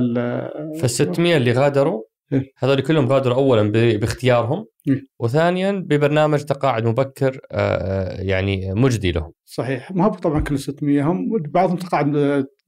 [0.82, 7.40] فال 600 اللي غادروا إيه؟ هذول كلهم غادروا اولا باختيارهم إيه؟ وثانيا ببرنامج تقاعد مبكر
[7.52, 12.08] آه، آه، يعني مجدي لهم صحيح ما هو طبعا كل 600 هم بعضهم تقاعد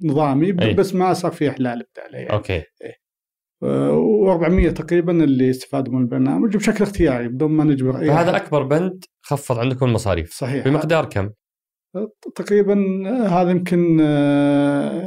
[0.03, 2.34] نظامي إيه؟ بس ما صار في إحلال بالتالي يعني.
[2.34, 3.10] أوكي إيه؟
[3.63, 9.03] و400 تقريبا اللي استفادوا من البرنامج بشكل اختياري بدون ما نجبر أي فهذا أكبر بند
[9.21, 11.29] خفض عندكم المصاريف صحيح بمقدار كم؟
[12.36, 12.75] تقريبا
[13.28, 15.04] هذا يمكن آه،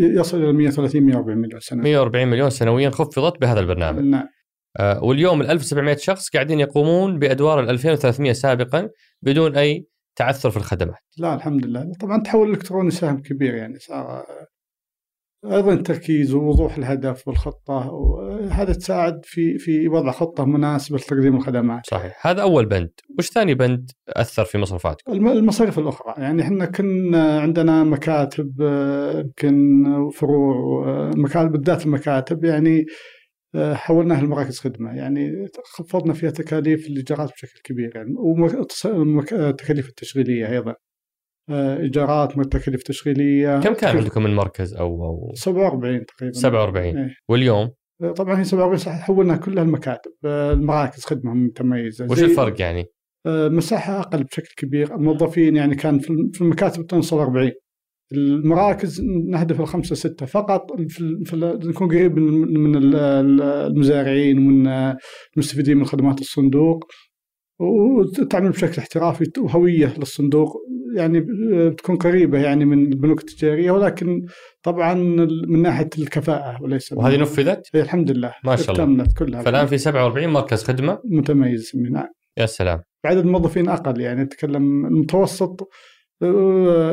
[0.00, 4.04] يصل إلى 130 140 مليون سنويا 140 مليون سنويا خفضت بهذا البرنامج.
[4.04, 4.28] نعم.
[4.78, 8.88] آه، واليوم ال 1700 شخص قاعدين يقومون بأدوار ال 2300 سابقا
[9.22, 9.86] بدون أي
[10.16, 11.00] تعثر في الخدمات.
[11.18, 14.24] لا الحمد لله، طبعا التحول الالكتروني ساهم كبير يعني صار
[15.52, 21.86] أيضا التركيز ووضوح الهدف والخطة وهذا تساعد في في وضع خطة مناسبة لتقديم الخدمات.
[21.86, 27.40] صحيح، هذا أول بند، وش ثاني بند أثر في مصروفاتكم؟ المصاريف الأخرى، يعني إحنا كنا
[27.40, 28.60] عندنا مكاتب
[29.14, 32.84] يمكن فروع مكاتب بالذات المكاتب يعني
[33.56, 34.96] حولناها لمراكز خدمة.
[34.96, 38.14] يعني خفضنا فيها تكاليف الإيجارات بشكل كبير يعني
[38.94, 40.74] والتكاليف التشغيلية أيضا.
[41.50, 46.38] إيجارات تكاليف تشغيليه كم كان عندكم من مركز أو أو 47 تقريبا.
[46.38, 47.14] 47 إيه.
[47.28, 47.70] واليوم؟
[48.02, 52.06] آه، طبعا هي 47 حولنا كلها المكاتب آه، المراكز خدمة متميزة.
[52.10, 52.84] وش الفرق يعني؟
[53.28, 54.96] مساحة أقل بشكل كبير.
[54.96, 57.52] موظفين يعني كان في المكاتب توصل 40
[58.12, 60.80] المراكز نهدف الخمسة ستة فقط.
[60.88, 61.20] في
[61.64, 64.94] نكون قريب من المزارعين ومن
[65.36, 66.84] المستفيدين من خدمات الصندوق.
[67.58, 70.56] وتعمل بشكل احترافي وهويه للصندوق
[70.96, 71.26] يعني
[71.68, 74.26] بتكون قريبة يعني من البنوك التجارية ولكن
[74.62, 74.94] طبعا
[75.48, 78.34] من ناحية الكفاءة وليس وهذه نفذت؟ إيه، الحمد لله.
[78.44, 79.04] ما شاء الله.
[79.18, 82.08] كلها فالآن في 47 مركز خدمة؟ متميز نعم.
[82.38, 82.82] يا سلام.
[83.04, 85.68] عدد الموظفين أقل يعني نتكلم المتوسط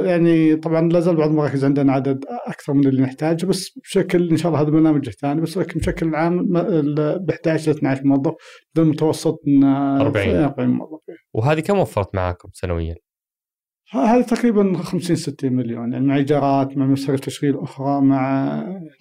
[0.06, 4.38] يعني طبعا لا زال بعض المراكز عندنا عدد أكثر من اللي نحتاجه بس بشكل إن
[4.38, 6.48] شاء الله هذا برنامج ثاني بس لكن بشكل عام
[7.18, 8.34] ب 11 ل 12 موظف
[8.76, 11.00] بالمتوسط 40 40 موظف.
[11.34, 12.96] وهذه كم وفرت معاكم سنويا؟
[13.92, 18.46] هذه تقريبا 50 60 مليون يعني مع إيجارات مع مصاريف تشغيل أخرى مع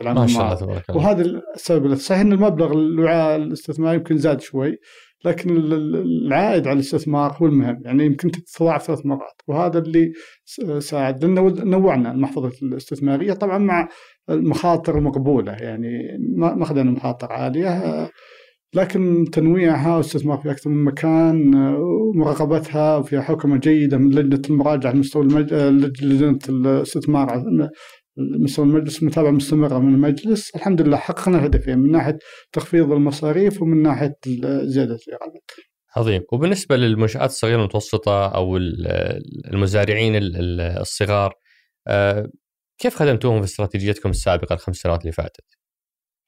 [0.01, 1.01] العام ما شاء الله تبارك الله.
[1.01, 1.21] وهذا
[1.55, 4.77] السبب صحيح إن المبلغ الوعاء الاستثماري يمكن زاد شوي
[5.25, 7.81] لكن العائد على الاستثمار هو المهم.
[7.85, 10.11] يعني يمكن تتضاعف ثلاث مرات وهذا اللي
[10.79, 11.25] ساعد.
[11.25, 13.87] لأن نوعنا المحفظة الاستثمارية طبعا مع
[14.29, 15.89] المخاطر المقبوله يعني
[16.35, 18.09] ما أخذنا مخاطر عالية.
[18.73, 24.99] لكن تنويعها واستثمار في أكثر من مكان ومراقبتها وفيها حكمة جيدة من لجنة المراجعة على
[24.99, 25.53] مستوى المج...
[26.03, 27.69] لجنة الاستثمار على
[28.17, 30.55] مستوى المجلس متابعة مستمرة من المجلس.
[30.55, 32.17] الحمد لله حققنا الهدفين من ناحية
[32.51, 34.15] تخفيض المصاريف ومن ناحية
[34.63, 35.51] زيادة الإيرادات.
[35.95, 36.21] عظيم.
[36.33, 38.57] وبالنسبة للمنشآت الصغيرة المتوسطة أو
[39.53, 40.13] المزارعين
[40.81, 41.33] الصغار
[41.87, 42.27] آه،
[42.77, 45.45] كيف خدمتوهم في استراتيجيتكم السابقة الخمس سنوات اللي فاتت؟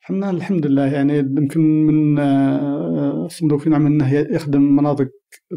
[0.04, 5.08] إحنا الحمد لله يعني يمكن من آه، صندوق في نعم إنه يخدم مناطق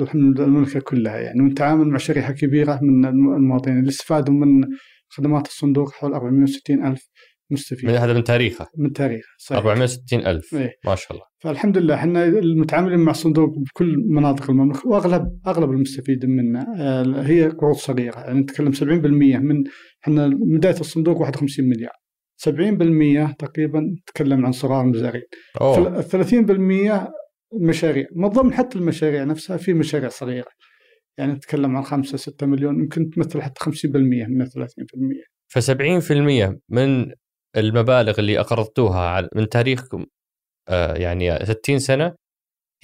[0.00, 4.66] الحمد لله المملكة كلها يعني ونتعامل مع شريحة كبيرة من المواطنين اللي استفادوا من
[5.08, 7.08] خدمات الصندوق حول 460 ألف
[7.50, 7.90] مستفيد.
[7.90, 9.58] من هذا من تاريخه؟ من تاريخه صحيح.
[9.58, 11.24] 460 ألف إيه؟ ما شاء الله.
[11.38, 17.48] فالحمد لله إحنا المتعاملين مع الصندوق بكل مناطق المملكة وأغلب أغلب المستفيدين منا آه، هي
[17.48, 18.84] قروض صغيرة يعني نتكلم 70%
[19.38, 19.64] من
[20.04, 22.01] إحنا بداية الصندوق 51 مليار.
[22.48, 25.24] 70% تقريبا تكلم عن صغار المزارعين
[25.60, 27.12] ال 30%
[27.54, 28.06] مشاريع.
[28.12, 30.48] من ضمن حتى المشاريع نفسها في مشاريع صغيرة.
[31.18, 33.68] يعني نتكلم عن 5 6 مليون يمكن تمثل حتى 50%
[34.28, 34.50] من 30%
[35.48, 37.12] ف 70% من
[37.56, 40.06] المبالغ اللي أقرضتوها من تاريخكم
[40.68, 42.14] آه يعني 60 سنة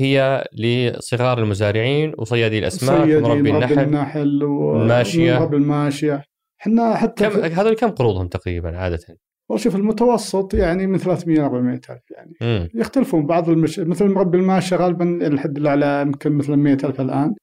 [0.01, 6.23] هي لصغار المزارعين وصيادي الأسماك ومربي النحل, النحل والماشيه مربي الماشية.
[6.61, 8.99] إحنا حتى كم هذول كم قروضهم تقريبا عادة؟
[9.49, 12.33] والله شوف المتوسط يعني من 300 ل 400 ألف يعني.
[12.41, 12.69] مم.
[12.75, 13.79] يختلفون بعض المش...
[13.79, 17.35] مثل مربي الماشيه غالبا الحد الأعلى يمكن مثل 100 ألف الآن.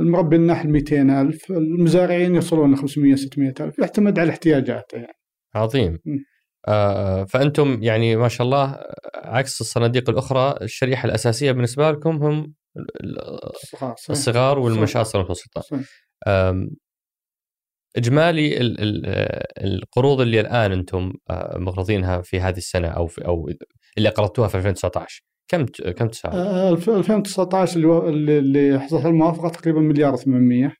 [0.00, 5.16] المربي النحل 200 ألف المزارعين يوصلون ل 500 600 ألف يعتمد على احتياجاته يعني.
[5.54, 5.98] عظيم.
[6.68, 8.78] آه فأنتم يعني ما شاء الله
[9.14, 12.54] عكس الصناديق الأخرى الشريحة الأساسية بالنسبة لكم هم
[14.10, 15.62] الصغار والمنشات المتوسطة.
[17.96, 18.56] إجمالي
[19.58, 23.50] القروض اللي الآن أنتم آه، مقرضينها في هذه السنة أو في أو
[23.98, 27.76] اللي اقرضتوها في 2019 كم كم تساوي؟ 2019
[28.08, 30.72] اللي اللي حصل الموافقة تقريبا مليار 800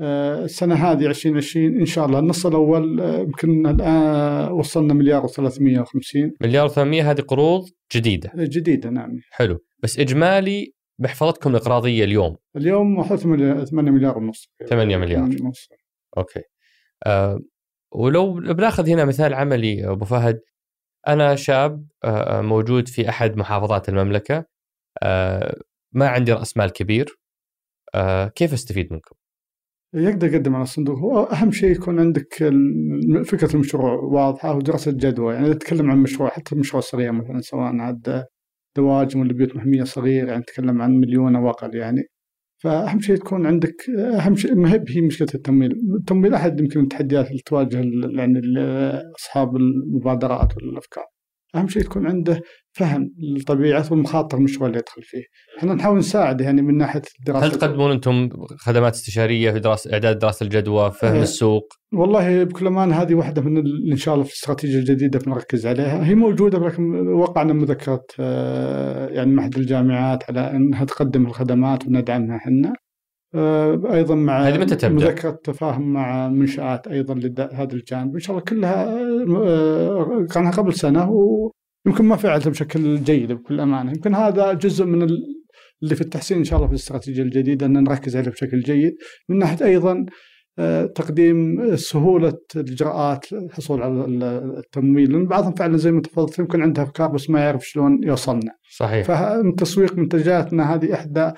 [0.00, 2.18] آه، السنة هذه 2020 إن شاء الله.
[2.18, 8.32] النص الأول آه، يمكن الآن وصلنا مليار و350 مليار و300 هذه قروض جديدة.
[8.36, 9.20] جديدة نعم.
[9.30, 9.58] حلو.
[9.82, 12.36] بس إجمالي محفظتكم الإقراضية اليوم.
[12.56, 14.48] اليوم 8 مليار ونص.
[14.68, 15.68] 8 مليار ونص.
[16.18, 16.42] أوكي.
[17.06, 17.40] أه
[17.92, 20.40] ولو بناخذ هنا مثال عملي أبو فهد.
[21.08, 24.44] أنا شاب أه موجود في أحد محافظات المملكة.
[25.02, 25.56] أه
[25.92, 27.18] ما عندي رأس مال كبير.
[27.94, 29.16] أه كيف أستفيد منكم؟
[29.94, 30.98] يقدر يقدم على الصندوق.
[30.98, 32.34] هو أهم شيء يكون عندك
[33.26, 35.34] فكرة المشروع واضحة ودراسة جدوى.
[35.34, 38.24] يعني نتكلم عن مشروع حتى مشروع صغير مثلا سواء عاد
[38.76, 42.02] دواجن ولا بيوت محمية صغير يعني نتكلم عن مليون أو أقل يعني.
[42.58, 47.42] فأهم شيء تكون عندك أهم شيء ما هي مشكلة التمويل، التمويل أحد يمكن التحديات اللي
[47.46, 47.76] تواجه
[48.16, 48.40] يعني
[49.18, 51.04] أصحاب المبادرات والأفكار.
[51.56, 52.40] أهم شيء يكون عنده
[52.72, 55.22] فهم لطبيعة والمخاطر المشروع اللي يدخل فيه.
[55.58, 60.18] إحنا نحاول نساعد يعني من ناحية الدراسة هل تقدمون أنتم خدمات استشارية في دراسة إعداد
[60.18, 63.56] دراسة الجدوى، فهم آه السوق؟ والله بكل امانه هذه واحدة من
[63.92, 69.32] إن شاء الله في الاستراتيجيه الجديده بنركز عليها، هي موجودة لكن وقعنا مذكرة آه يعني
[69.32, 72.72] معهد الجامعات على إنها تقدم الخدمات وندعمها إحنا.
[73.34, 78.36] آه، أيضا مع هذه متى تبدأ؟ مذكرة تفاهم مع منشآت أيضا لهذا الجانب إن شاء
[78.36, 78.98] الله كلها
[79.36, 85.02] آه، كانها قبل سنة ويمكن ما فعلتها بشكل جيد بكل أمانة يمكن هذا جزء من
[85.82, 88.96] اللي في التحسين إن شاء الله في الاستراتيجية الجديدة إن نركز عليه بشكل جيد
[89.28, 90.06] من ناحية أيضا
[90.58, 94.04] آه، تقديم سهولة الإجراءات الحصول على
[94.58, 98.52] التمويل لأن بعضهم فعلا زي ما تفضلت يمكن عنده افكار بس ما يعرف شلون يوصلنا.
[98.76, 99.06] صحيح.
[99.06, 101.32] فتسويق منتجاتنا هذه إحدى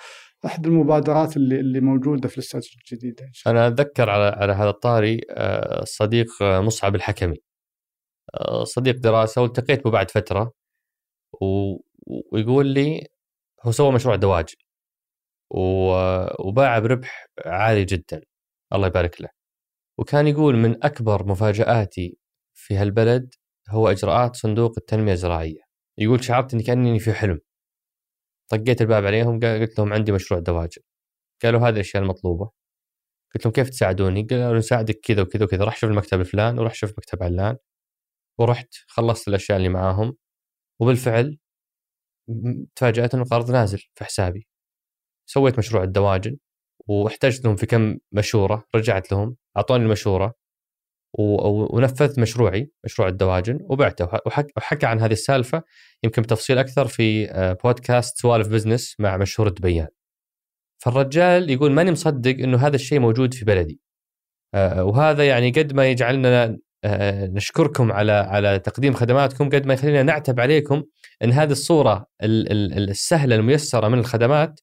[0.47, 3.67] أحد المبادرات اللي اللي موجودة في الاستراتيجيه الجديده إن شاء الله.
[3.67, 7.37] أنا أتذكر على على هذا الطاري آه، صديق آه، مصعب الحكمي.
[8.35, 10.53] آه، صديق دراسة والتقيت به بعد فترة.
[12.33, 13.07] ويقول لي
[13.63, 14.57] هو سوى مشروع دواجن.
[15.51, 18.21] وباع بربح عالي جدا.
[18.73, 19.29] الله يبارك له.
[19.99, 22.19] وكان يقول من أكبر مفاجآتي
[22.55, 23.35] في هالبلد
[23.71, 25.61] هو إجراءات صندوق التنمية الزراعية.
[25.99, 27.41] يقول شعرت إني كاني في حلم.
[28.51, 30.83] طقيت الباب عليهم قلت لهم عندي مشروع دواجن
[31.45, 32.51] قالوا هذه الأشياء المطلوبة.
[33.35, 36.91] قلت لهم كيف تساعدوني؟ قالوا نساعدك كذا وكذا وكذا راح شوف المكتب الفلان وراح شوف
[36.99, 37.57] مكتب علان.
[38.41, 40.17] ورحت خلصت الأشياء اللي معاهم.
[40.81, 41.39] وبالفعل
[42.77, 44.49] تفاجأت انه القرض نازل في حسابي.
[45.31, 46.37] سويت مشروع الدواجن
[46.89, 50.35] واحتجت لهم في كم مشورة رجعت لهم أعطوني المشورة.
[51.19, 54.09] ونفذت مشروعي مشروع الدواجن وبعته
[54.57, 55.63] وحكى عن هذه السالفة
[56.05, 59.89] يمكن بتفصيل أكثر في آه، بودكاست سوالف بزنس مع مشهور الدبيان.
[60.85, 63.81] فالرجال يقول ماني مصدق إنه هذا الشيء موجود في بلدي.
[64.55, 70.03] آه، وهذا يعني قد ما يجعلنا آه، نشكركم على على تقديم خدماتكم قد ما يخلينا
[70.03, 70.83] نعتب عليكم
[71.25, 74.61] إن هذه الصورة السهلة الميسرة من الخدمات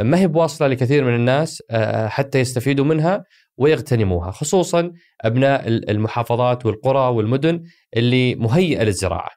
[0.00, 1.62] ما هي بواصلة لكثير من الناس
[2.06, 3.24] حتى يستفيدوا منها
[3.56, 4.92] ويغتنموها خصوصا
[5.24, 7.62] أبناء المحافظات والقرى والمدن
[7.96, 9.30] اللي مهيئة للزراعة.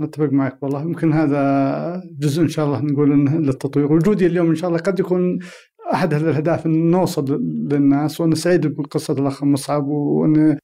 [0.00, 4.54] اتفق معك والله يمكن هذا جزء إن شاء الله نقول إنه للتطوير وجودي اليوم إن
[4.54, 5.38] شاء الله قد يكون
[5.92, 7.24] أحد الأهداف إن نوصل
[7.70, 10.58] للناس وأنا سعيد بقصه الأخ مصعب وان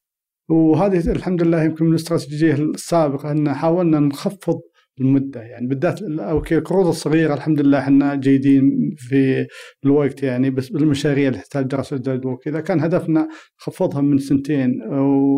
[0.49, 4.61] وهذه الحمد لله يمكن من الاستراتيجية السابقة إن حاولنا نخفض
[4.99, 9.47] المده يعني بالذات أوكي القروض الصغيرة الحمد لله إحنا جيدين في
[9.85, 13.27] الوقت يعني بس بالمشاريع اللي تحتاج دراسة جدوى وكذا كان هدفنا
[13.57, 14.71] خفضها من سنتين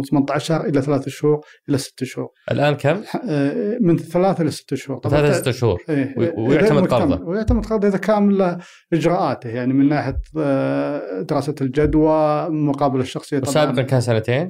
[0.04, 1.40] و18 شهر إلى ثلاث شهور
[1.70, 2.28] إلى ست شهور.
[2.52, 5.00] الآن كم؟ آه، من ثلاثة إلى ست شهور.
[5.04, 7.24] ثلاثة إلى ست شهور إيه ويعتمد قرضه.
[7.26, 8.58] ويعتمد قرضه إذا كان له
[8.94, 14.50] إجراءاته يعني من ناحية آه، دراسة الجدوى مقابل الشخصية وسابقا كان سنتين؟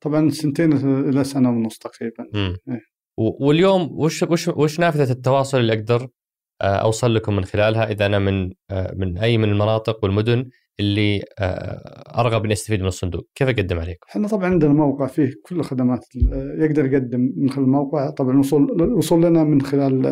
[0.00, 0.72] طبعا سنتين
[1.08, 2.24] إلى سنة ونص تقريبا.
[2.34, 2.93] إيه.
[3.16, 6.08] واليوم وش وش وش نافذة التواصل اللي أقدر
[6.62, 10.48] آه، أوصل لكم من خلالها إذا أنا من آه، من أي من المناطق والمدن
[10.80, 15.30] اللي آه، أرغب إني أستفيد من الصندوق، كيف أقدم عليكم؟ إحنا طبعا عندنا موقع فيه
[15.44, 16.04] كل الخدمات
[16.58, 20.06] يقدر يقدم من خلال الموقع، طبعا الوصول الوصول لنا من خلال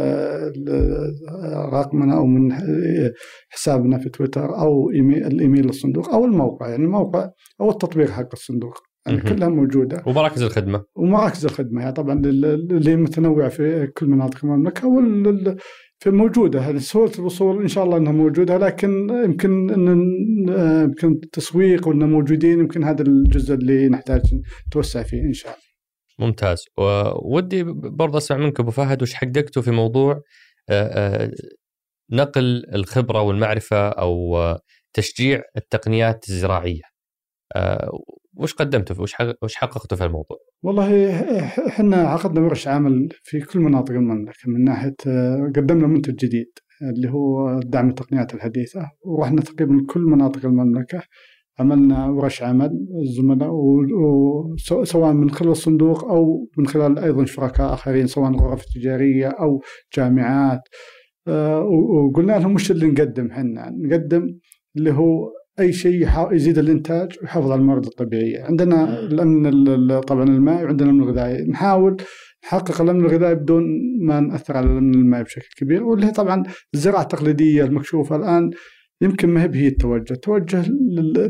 [1.72, 2.52] رقمنا أو من
[3.48, 8.91] حسابنا في تويتر أو ايميل الإيميل للصندوق أو الموقع يعني الموقع أو التطبيق حق الصندوق.
[9.06, 10.02] يعني كلها موجودة.
[10.06, 10.84] ومراكز الخدمة.
[10.96, 15.56] ومراكز الخدمة يعني طبعا اللي متنوعه في كل مناطق المملكة وال
[15.98, 16.60] في موجودة.
[16.60, 19.88] هذه سهوله الوصول إن شاء الله إنها موجودة لكن يمكن ان
[20.84, 24.20] يمكن التسويق واننا موجودين يمكن هذا الجزء اللي نحتاج
[24.66, 25.64] نتوسع فيه إن شاء الله.
[26.18, 26.64] ممتاز.
[26.78, 30.20] وودي برضه أسمع منك أبو فهد وش حققتوا في موضوع
[32.12, 34.38] نقل الخبرة والمعرفة أو
[34.92, 36.82] تشجيع التقنيات الزراعية.
[38.36, 41.10] وش قدمتوا وش وش حققتوا في الموضوع؟ والله
[41.68, 44.94] إحنا عقدنا ورش عمل في كل مناطق المملكة من ناحية
[45.56, 46.50] قدمنا منتج جديد
[46.82, 51.02] اللي هو دعم التقنيات الحديثة ورحنا تقريبا كل مناطق المملكة
[51.58, 52.70] عملنا ورش عمل
[53.02, 53.50] الزملاء
[54.84, 59.62] سواء من خلال الصندوق أو من خلال أيضا شركاء آخرين سواء غرف تجاريه أو
[59.96, 60.60] جامعات
[62.08, 64.38] وقلنا لهم وش اللي نقدم إحنا نقدم
[64.76, 70.90] اللي هو أي شيء يزيد الإنتاج ويحافظ على الموارد الطبيعيه، عندنا الأمن طبعا المائي وعندنا
[70.90, 71.96] الأمن الغذائي، نحاول
[72.44, 73.64] نحقق الأمن الغذائي بدون
[74.00, 76.42] ما نأثر على الأمن المائي بشكل كبير، واللي هي طبعا
[76.74, 78.50] الزراعة التقليدية المكشوفة الآن
[79.02, 80.64] يمكن ما هي بهي التوجه، التوجه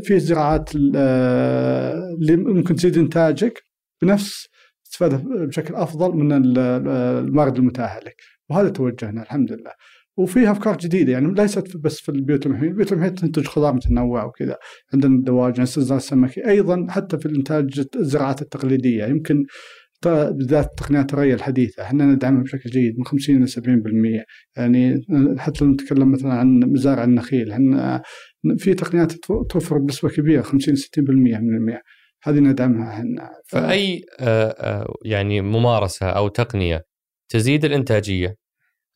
[0.03, 3.61] في زراعات اللي ممكن تزيد إنتاجك
[4.01, 4.47] بنفس
[4.85, 8.15] استفادة بشكل أفضل من الموارد المتاحه لك،
[8.49, 9.71] وهذا توجهنا الحمد لله.
[10.17, 14.57] وفيها أفكار جديدة يعني ليست بس في البيوت المحميه، البيوت المحميه تنتج خضار متنوع وكذا،
[14.93, 19.43] عندنا الدواجن، الاستزراع السمكي، أيضا حتى في الإنتاج الزراعات التقليدية يمكن
[20.05, 21.83] بالذات تقنيات الري الحديثة.
[21.83, 24.23] إحنا ندعمها بشكل جيد من 50 إلى 70%
[24.57, 24.95] يعني
[25.37, 28.01] حتى لو نتكلم مثلا عن مزارع النخيل إحنا
[28.57, 29.11] في تقنيات
[29.49, 31.81] توفر بنسبة كبيرة 50 60% من المياه.
[32.23, 33.29] هذه ندعمها إحنا.
[33.47, 33.55] ف...
[33.55, 34.01] فاي
[35.05, 36.81] يعني ممارسة أو تقنية
[37.29, 38.35] تزيد الإنتاجية؟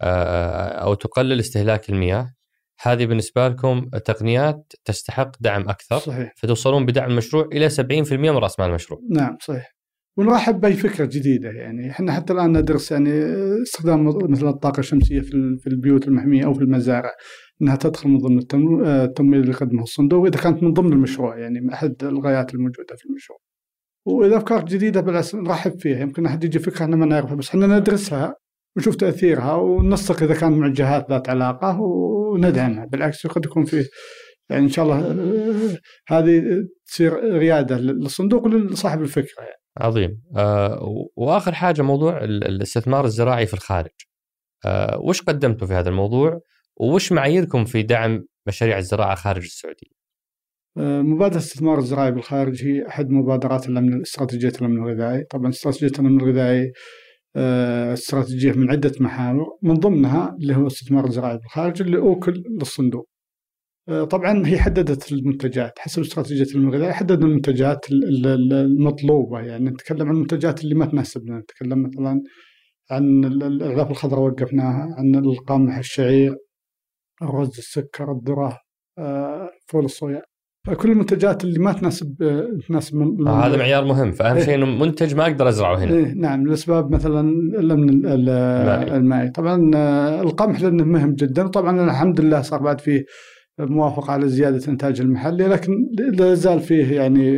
[0.02, 2.34] أو تقلل استهلاك المياه.
[2.82, 5.98] هذه بالنسبة لكم تقنيات تستحق دعم أكثر.
[5.98, 6.34] صحيح.
[6.38, 9.02] فتوصلون بدعم المشروع إلى 70% من رأس مال المشروع.
[9.10, 9.78] نعم صحيح.
[10.18, 11.92] ونرحب بأي فكرة جديدة يعني.
[11.92, 13.12] إحنا حتى الآن ندرس يعني
[13.62, 15.22] استخدام مثل الطاقة الشمسية
[15.60, 17.12] في البيوت المحمية أو في المزارع
[17.62, 18.40] إنها تدخل من ضمن
[18.88, 23.06] التمويل اللي يقدمه الصندوق وإذا كانت من ضمن المشروع يعني من أحد الغايات الموجودة في
[23.06, 23.40] المشروع.
[24.06, 26.00] وإذا أفكار جديدة بالعكس نرحب فيها.
[26.00, 28.36] يمكن أحد يجي فكرة إحنا ما نعرفها بس إحنا ندرسها.
[28.78, 33.86] ونشوف تأثيرها وننسق إذا كان مع جهات ذات علاقة وندعمها بالعكس قد يكون فيه
[34.50, 35.00] يعني إن شاء الله
[36.08, 36.44] هذه
[36.86, 39.62] تصير ريادة للصندوق ولصاحب الفكرة يعني.
[39.78, 40.22] عظيم.
[40.38, 43.92] آه وآخر حاجة موضوع الاستثمار الزراعي في الخارج.
[44.66, 46.40] آه وش قدمتوا في هذا الموضوع؟
[46.78, 49.98] وش معاييركم في دعم مشاريع الزراعة خارج السعودية؟
[50.78, 56.22] آه مبادرة الاستثمار الزراعي بالخارج هي أحد مبادرات الأمن استراتيجية الأمن الغذائي، طبعا استراتيجية الأمن
[56.22, 56.72] الغذائي
[57.38, 63.10] آه، استراتيجية من عدة محاور من ضمنها اللي هو الاستثمار الزراعي بالخارج اللي أوكل للصندوق.
[63.90, 69.40] آه، طبعا هي حددت المنتجات حسب استراتيجية الغذاء حدد المنتجات المطلوبة.
[69.42, 72.22] يعني نتكلم عن المنتجات اللي ما تناسبنا نتكلم مثلا
[72.92, 76.38] عن الاعلاف الخضراء وقفناها عن القمح الشعير
[77.22, 78.60] الرز السكر الذرة
[79.00, 80.22] آه، فول الصويا.
[80.68, 82.16] فكل المنتجات اللي ما تناسب
[82.68, 84.12] تناسب من آه هذا معيار مهم.
[84.12, 85.92] فأهم شيء إنه منتج ما أقدر أزرعه هنا.
[85.92, 88.06] إيه نعم لأسباب مثلا الامن
[88.96, 89.72] المائي طبعا
[90.22, 91.44] القمح لأنه مهم جدا.
[91.44, 93.06] وطبعا الحمد لله صار بعد فيه
[93.60, 95.72] موافقة على زيادة الإنتاج المحلي لكن
[96.14, 97.38] لا زال فيه يعني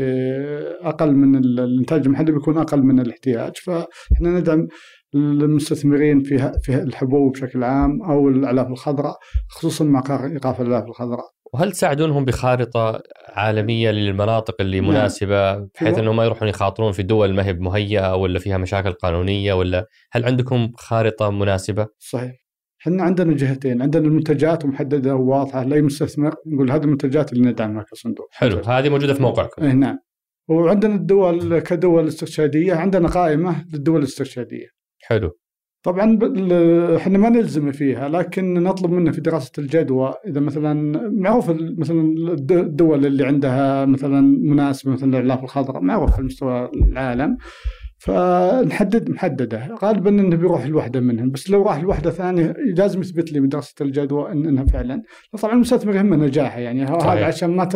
[0.82, 3.52] أقل من الإنتاج المحلي بيكون أقل من الاحتياج.
[3.64, 4.68] فإحنا ندعم
[5.16, 9.16] المستثمرين في في الحبوب بشكل عام أو الأعلاف الخضراء
[9.50, 11.26] خصوصا مع إيقاف الأعلاف الخضراء.
[11.54, 14.90] وهل تساعدونهم بخارطة عالمية للمناطق اللي نعم.
[14.90, 19.54] مناسبة بحيث أنهم ما يروحون يخاطرون في دول ما هي مهيئة ولا فيها مشاكل قانونية
[19.54, 22.50] ولا هل عندكم خارطة مناسبة؟ صحيح.
[22.82, 28.28] إحنا عندنا جهتين عندنا المنتجات محددة وواضحة لأي مستثمر نقول هذه المنتجات اللي ندعمها كصندوق
[28.32, 29.64] حلو هذه موجودة في موقعكم.
[29.64, 30.00] اي نعم.
[30.48, 34.68] وعندنا الدول كدول استرشاديه عندنا قائمة للدول الاسترشاديه
[35.02, 35.32] حلو.
[35.84, 36.20] طبعا
[36.98, 40.14] إحنا ما نلزم فيها لكن نطلب منه في دراسة الجدوى.
[40.28, 40.74] إذا مثلا
[41.12, 42.16] معروف مثلا
[42.52, 47.38] الدول اللي عندها مثلا مناسبة مثلا الاعلاف الخضراء معروف على مستوى العالم.
[47.98, 49.76] فنحدد محددة.
[49.84, 51.32] غالبا إنه بيروح لوحده منهم.
[51.32, 55.02] بس لو راح لوحده ثانية لازم يثبت لي من دراسه الجدوى إن إنها فعلا.
[55.42, 57.70] طبعا المستثمر يهمه نجاحه يعني هذا عشان ما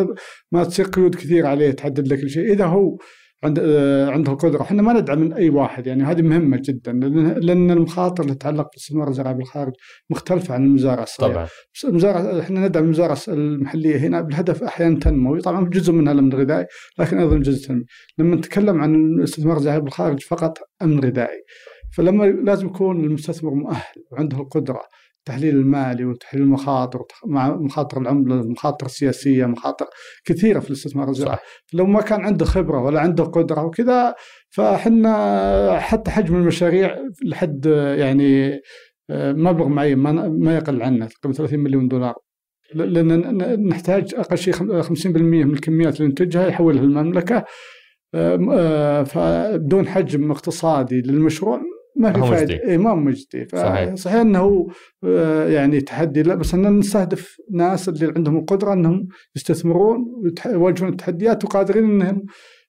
[0.52, 2.98] ما تصير قيود كثير عليه تحدد لك الشيء إذا هو
[3.44, 4.62] عند آه، عنده القدرة.
[4.62, 6.92] إحنا ما ندعم من أي واحد يعني هذه مهمة جدا
[7.42, 9.74] لأن المخاطر اللي تتعلق بالاستثمار الزراعي بالخارج
[10.10, 11.48] مختلفة عن المزارع الصغيره طبعا.
[11.84, 13.98] المزارع إحنا ندعم المزارع المحلية.
[13.98, 15.42] هنا بالهدف أحيانا تنموي.
[15.42, 16.66] طبعا جزء منها الامن الغذائي
[17.00, 17.86] لكن أيضا جزء تنموي.
[18.18, 21.44] لما نتكلم عن الاستثمار الزراعي بالخارج فقط أمن غذائي.
[21.98, 24.82] فلما لازم يكون المستثمر مؤهل وعنده القدرة
[25.28, 29.86] التحليل المالي وتحليل المخاطر مع مخاطر العملة المخاطر السياسيه مخاطر
[30.26, 31.38] كثيرة في الاستثمار الزراعي.
[31.74, 34.16] لو ما كان عنده خبرة ولا عنده قدرة وكذا
[34.50, 37.66] فاحنا حتى حجم المشاريع لحد
[37.98, 38.60] يعني
[39.12, 39.98] مبلغ معين
[40.40, 42.16] ما يقل عنه تقريبا 30 مليون دولار.
[42.74, 47.46] لأن نحتاج أقل شيء 50% من الكميات اللي ننتجها يحولها المملكه
[49.04, 51.62] فبدون حجم اقتصادي للمشروع
[51.96, 53.48] ما في فائده اي ما مجدي.
[53.52, 53.96] صحيح.
[53.96, 54.68] صحيح إنه
[55.04, 60.06] آه، يعني تحدي لا بس ان نستهدف ناس اللي عندهم القدرة إنهم يستثمرون
[60.46, 62.26] ويواجهون التحديات وقادرين إنهم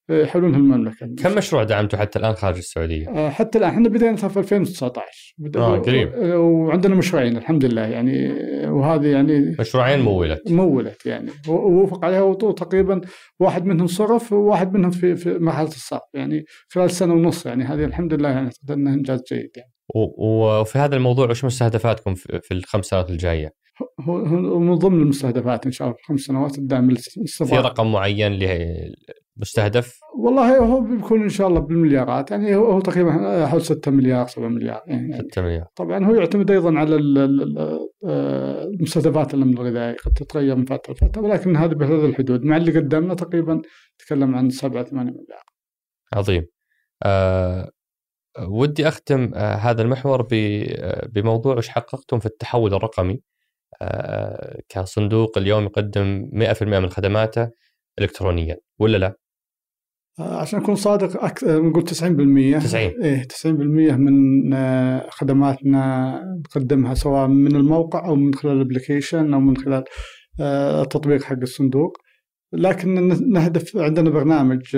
[0.08, 4.38] يحلون المملكه كم مشروع دعمته حتى الآن خارج السعودية؟ آه، حتى الآن إحنا بدينا في
[4.38, 6.12] 2019 آه قريب.
[6.34, 8.32] وعندنا مشروعين الحمد لله يعني
[8.68, 10.50] وهذه يعني مشروعين مولت.
[10.50, 11.30] مولت يعني.
[11.48, 13.00] ووفق عليها وتقريبا
[13.40, 17.84] واحد منهم صرف وواحد منهم في في مرحلة الصرف يعني خلال سنة ونص يعني هذه
[17.84, 19.70] الحمد لله يعني انها إنجاز جيد يعني.
[19.94, 23.63] وفي هذا الموضوع وش مستهدفاتكم في الخمس سنوات الجاية؟
[24.00, 24.18] هو
[24.58, 28.38] من ضمن المستهدفات إن شاء الله في خمس سنوات الدعم الاستثمار في رقم معين
[29.36, 34.48] مستهدف؟ والله هو بيكون إن شاء الله بالمليارات يعني هو تقريبا حول 6 مليار 7
[34.48, 35.66] مليار يعني 6 مليار.
[35.76, 36.96] طبعا هو يعتمد أيضا على
[38.04, 42.44] المستهدفات الامن الغذائي قد تتغير من فترة لفترة ولكن هذا بهذه الحدود.
[42.44, 43.62] مع اللي قدمنا تقريبا
[43.94, 45.44] نتكلم عن 7 8 مليار.
[46.12, 46.46] عظيم.
[47.02, 47.70] أه
[48.48, 50.28] ودي أختم أه هذا المحور
[51.12, 53.20] بموضوع إيش حققتم في التحول الرقمي.
[54.68, 57.50] كصندوق اليوم يقدم 100% من خدماته
[58.00, 59.16] الكترونيا ولا لا؟
[60.18, 67.26] آه، عشان أكون صادق أكثر نقول 90% 90 إيه 90% من آه، خدماتنا نقدمها سواء
[67.26, 69.84] من الموقع أو من خلال الابلكيشن أو من خلال
[70.40, 71.98] آه، التطبيق حق الصندوق.
[72.52, 74.76] لكن نهدف عندنا برنامج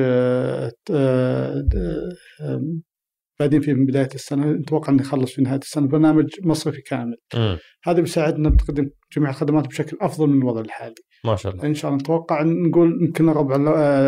[3.41, 7.17] بعدين فيه من بداية السنة نتوقع إنه يخلص في نهاية السنة برنامج مصرفي كامل.
[7.35, 7.57] م.
[7.85, 10.95] هذا بيساعدنا بتقدم جميع الخدمات بشكل أفضل من الوضع الحالي.
[11.25, 11.67] ما شاء الله.
[11.67, 13.57] إن شاء الله نتوقع نقول يمكن الربع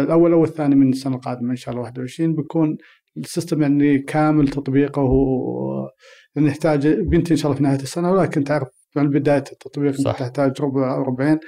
[0.02, 2.76] الأول أو الثاني من السنة القادمة إن شاء الله 21 بيكون
[3.16, 5.08] السيستم يعني كامل تطبيقه
[6.36, 10.18] نحتاج بينتهي إن شاء الله في نهاية السنة ولكن تعرف من بداية التطبيق صح.
[10.18, 11.38] تحتاج ربع ربعين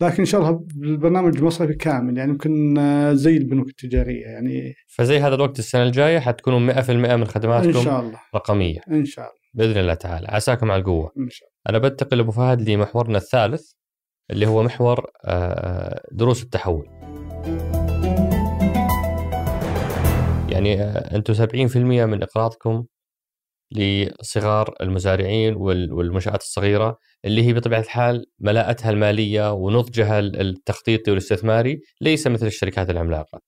[0.00, 5.18] لكن إن شاء الله البرنامج المصرفي كامل يعني يمكن آه، زي البنوك التجارية يعني فزي
[5.18, 8.20] هذا الوقت السنة الجاية حتكونوا 100% من خدماتكم إن شاء الله.
[8.34, 8.80] رقمية.
[8.90, 9.40] إن شاء الله.
[9.54, 10.26] بإذن الله تعالى.
[10.28, 11.12] عساكم على القوة.
[11.18, 11.78] إن شاء الله.
[11.78, 13.72] أنا بنتقل أبو فهد لمحورنا الثالث
[14.30, 16.86] اللي هو محور آه، دروس التحول.
[20.48, 22.84] يعني آه، أنتم 70% من إقراضكم
[23.72, 32.46] لصغار المزارعين والمنشآت الصغيرة اللي هي بطبيعة الحال ملاءتها المالية ونضجها التخطيطي والاستثماري ليس مثل
[32.46, 33.40] الشركات العملاقة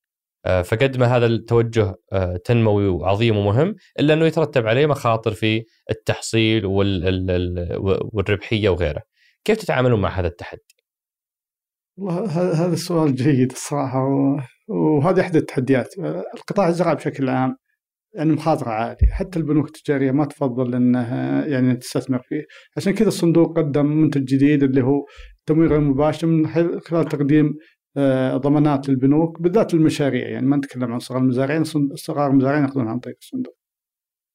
[0.46, 5.64] آه، فقد ما هذا التوجه آه، تنموي وعظيم ومهم إلا إنه يترتب عليه مخاطر في
[5.90, 9.02] التحصيل والربحية وغيره.
[9.44, 10.76] كيف تتعاملون مع هذا التحدي؟
[11.96, 14.08] والله هذا السؤال جيد الصراحة
[14.68, 15.94] وهذه احدى التحديات
[16.34, 17.56] القطاع الزراعي بشكل عام
[18.14, 22.44] يعني مخاطرة عالية حتى البنوك التجارية ما تفضل أنها يعني تستثمر فيه.
[22.76, 25.04] عشان كذا الصندوق قدم منتج جديد اللي هو
[25.46, 26.46] تمويل غير مباشر من
[26.80, 27.54] خلال تقديم
[27.96, 32.98] آه، ضمانات للبنوك بالذات المشاريع يعني ما نتكلم عن صغار المزارعين صغار المزارعين ياخذون عن
[32.98, 33.56] طريق الصندوق.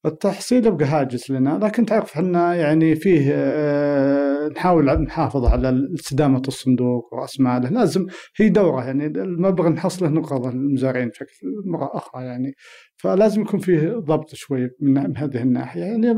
[0.06, 7.14] التحصيل يبقى هاجس لنا لكن تعرف إحنا يعني فيه آه، نحاول نحافظ على استدامة الصندوق
[7.14, 11.26] وراس ماله لازم هي دورة يعني المبلغ نحصله نقرض المزارعين بشكل
[11.66, 12.54] مرة أخرى يعني.
[12.96, 15.80] فلازم يكون فيه ضبط شوي من هذه الناحية.
[15.80, 16.14] يعني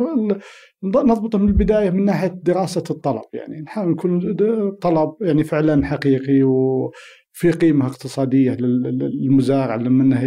[0.85, 3.61] نضبطه من البداية من ناحية دراسة الطلب يعني.
[3.61, 4.37] نحاول نكون
[4.73, 6.91] طلب يعني فعلا حقيقي و
[7.33, 10.25] في قيمة اقتصادية للمزارع لما إنه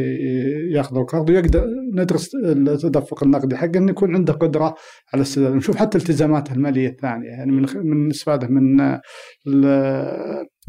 [0.71, 4.75] ياخذ القرض ويقدر ندرس التدفق النقدي حقه إنه يكون عنده قدرة
[5.13, 8.97] على السداد نشوف حتى التزاماته المالية الثانية يعني من من استفادة من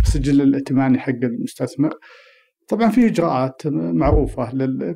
[0.00, 1.94] السجل الائتماني حق المستثمر.
[2.68, 4.50] طبعا في إجراءات معروفة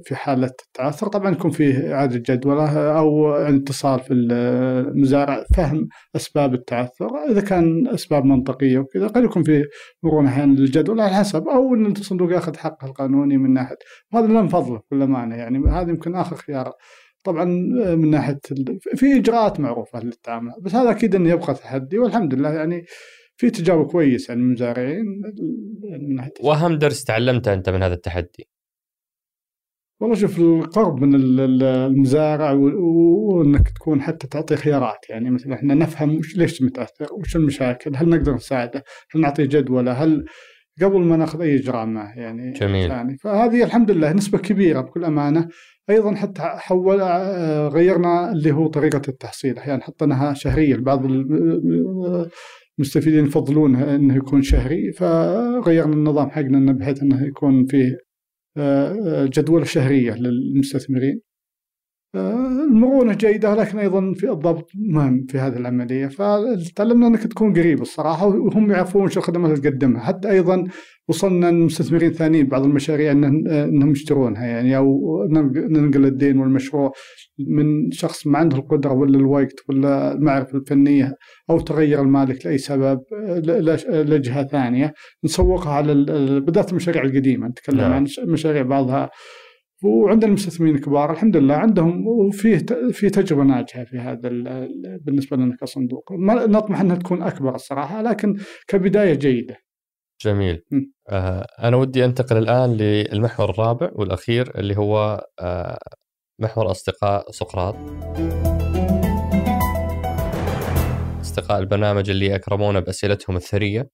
[0.05, 1.07] في حالة التعثر.
[1.09, 7.11] طبعا يكون فيه إعادة جدوله أو اتصال في المزارع فهم أسباب التعثر.
[7.31, 9.65] إذا كان أسباب منطقية وكذا قد يكون فيه
[10.03, 13.77] مرونة أحيانا للجدول على حسب أو إن الصندوق ياخذ حقه القانوني من ناحية
[14.15, 16.73] هذا لا نفضله بكل امانه يعني هذا يمكن آخر خيار.
[17.25, 17.45] طبعا
[17.95, 18.39] من ناحية
[18.97, 22.85] في إجراءات معروفة للتعامل بس هذا أكيد إنه يبقى تحدي والحمد لله يعني
[23.41, 25.05] في تجارب كويسه عن المزارعين
[26.01, 28.49] من ناحية واهم درس تعلمته أنت من هذا التحدي؟
[30.01, 35.11] والله شوف القرب من المزارع وأنك تكون حتى تعطي خيارات.
[35.11, 40.25] يعني مثلا إحنا نفهم ليش متأثر وش المشاكل هل نقدر نساعده هل نعطيه جدوله هل
[40.83, 42.89] قبل ما نأخذ أي اجراء معه يعني جميل.
[42.89, 45.49] ثاني فهذه الحمد لله نسبة كبيرة بكل أمانة.
[45.91, 47.01] أيضا حتى حول
[47.69, 49.59] غيرنا اللي هو طريقة التحصيل.
[49.59, 51.07] أحيانا يعني حطيناها شهريه لبعض
[52.79, 57.99] المستفيدين يفضلون إنه يكون شهري فغيرنا النظام حقنا بحيث إنه يكون فيه
[58.57, 61.21] آه، آه، جدولة شهرية للمستثمرين.
[62.15, 66.07] المرونة جيدة لكن أيضا في الضبط مهم في هذه العملية.
[66.07, 70.01] فتعلمنا أنك تكون قريب الصراحة وهم يعرفون شو الخدمات اللي تقدمها.
[70.01, 70.65] حتى أيضا
[71.09, 75.19] وصلنا لمستثمرين ثانيين بعض المشاريع أنهم يشترونها يعني أو
[75.55, 76.93] ننقل الدين والمشروع
[77.49, 81.15] من شخص ما عنده القدرة ولا الوقت ولا المعرفة الفنية
[81.51, 83.01] أو تغير المالك لأي سبب
[83.91, 84.93] لجهة ثانية.
[85.25, 85.95] نسوقها على
[86.41, 87.49] بالذات المشاريع القديمة.
[87.49, 87.93] نتكلم نعم.
[87.93, 89.11] عن مشاريع بعضها.
[89.85, 92.59] وعندنا المستثمرين الكبار الحمد لله عندهم وفيه
[92.93, 94.29] في تجربة ناجحة في هذا
[95.01, 96.13] بالنسبة لنا كصندوق.
[96.49, 98.37] نطمح أنها تكون أكبر الصراحة لكن
[98.69, 99.57] كبداية جيدة.
[100.21, 100.65] جميل.
[101.09, 105.79] آه أنا ودي أنتقل الآن للمحور الرابع والأخير اللي هو آه
[106.41, 107.75] محور أصدقاء سقراط.
[111.21, 113.91] أصدقاء البرنامج اللي اكرمونا بأسئلتهم الثرية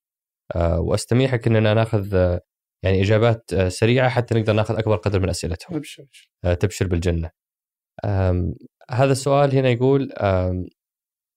[0.56, 2.38] آه وأستميحك إننا نأخذ
[2.84, 5.76] يعني إجابات آه، سريعة حتى نقدر نأخذ أكبر قدر من أسئلتهم.
[5.76, 6.04] أبشر
[6.44, 7.30] آه، تبشر بالجنة.
[8.90, 10.12] هذا السؤال هنا يقول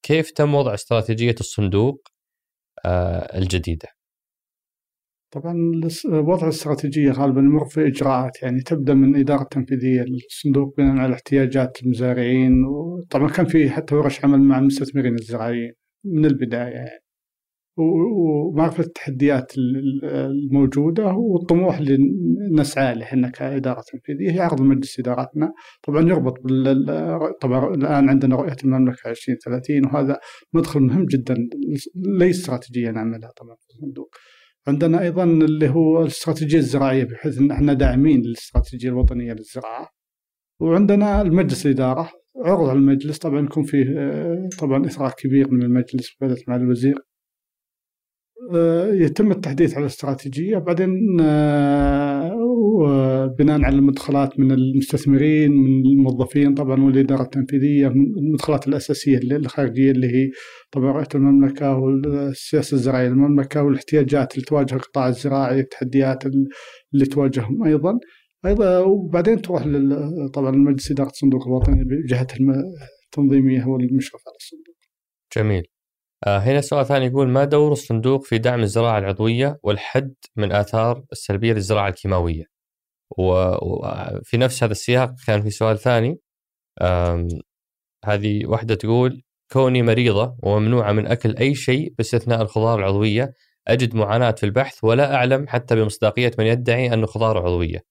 [0.05, 2.07] كيف تم وضع استراتيجية الصندوق
[2.85, 3.87] آه، الجديدة؟
[5.31, 11.13] طبعا وضع الاستراتيجيه غالبا يمر في إجراءات يعني تبدأ من الاداره التنفيذية للصندوق بناء على
[11.13, 15.73] احتياجات المزارعين وطبعا كان في حتى ورش عمل مع المستثمرين الزراعيين
[16.05, 16.99] من البداية يعني.
[17.79, 21.97] ومعرفة التحديات الموجودة والطموح اللي
[22.51, 25.51] نسعى له إحنا كإدارة تنفيذية هي عرض مجلس إداراتنا
[25.83, 26.85] طبعا يربط بال
[27.41, 30.19] طبعا الآن عندنا رؤية المملكة 2030 وهذا
[30.53, 31.35] مدخل مهم جدا
[31.95, 34.09] لاي استراتيجيه نعملها طبعا في الصندوق.
[34.67, 39.89] عندنا أيضا اللي هو الاستراتيجية الزراعية بحيث إن إحنا داعمين للاستراتيجيه الوطنية للزراعة.
[40.61, 42.11] وعندنا المجلس الإدارة
[42.45, 43.17] عرض على المجلس.
[43.17, 43.85] طبعا يكون فيه
[44.59, 46.95] طبعا إثراء كبير من المجلس بقياده مع الوزير.
[48.55, 50.57] آه، يتم التحديث على الاستراتيجية.
[50.57, 51.21] بعدين
[52.87, 60.07] آه، بناء على المدخلات من المستثمرين من الموظفين طبعا والإدارة التنفيذية المدخلات الأساسية الخارجية اللي
[60.07, 60.31] هي
[60.71, 66.25] طبعا رؤية المملكة والسياسة الزراعية للمملكة والاحتياجات اللي تواجه القطاع الزراعي التحديات
[66.93, 67.99] اللي تواجههم أيضا
[68.45, 69.63] أيضا وبعدين تروح
[70.33, 72.35] طبعا المجلس إدارة الصندوق الوطني بجهته
[73.05, 74.75] التنظيمية هو المشرف على الصندوق.
[75.35, 75.76] جميل.
[76.25, 81.03] آه، هنا سؤال ثاني يقول ما دور الصندوق في دعم الزراعة العضوية والحد من آثار
[81.11, 82.43] السلبية للزراعة الكيماوية
[83.17, 86.19] وفي نفس هذا السياق كان في سؤال ثاني
[88.05, 93.33] هذه واحدة تقول كوني مريضة وممنوعة من أكل أي شيء باستثناء الخضار العضوية
[93.67, 97.83] أجد معاناة في البحث ولا أعلم حتى بمصداقية من يدعي أنه خضار عضوية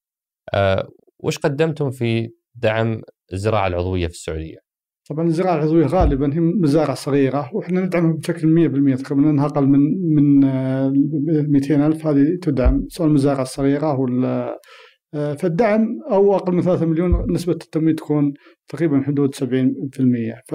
[0.55, 0.89] أه
[1.21, 3.03] وش قدمتم في دعم
[3.33, 4.66] الزراعة العضوية في السعودية؟
[5.11, 8.49] طبعا الزراعة العضوية غالبا هي مزارع صغيرة وإحنا ندعمها بشكل
[8.97, 9.81] 100% تقريبا انها أقل من
[10.15, 10.41] من
[11.51, 12.07] 200 آه، ألف.
[12.07, 14.61] هذه تدعم سواء المزارع الصغيره ولا
[15.15, 18.33] آه، فالدعم أو أقل من 3 مليون نسبة التمويل تكون
[18.69, 20.55] تقريبا حدود 70% ف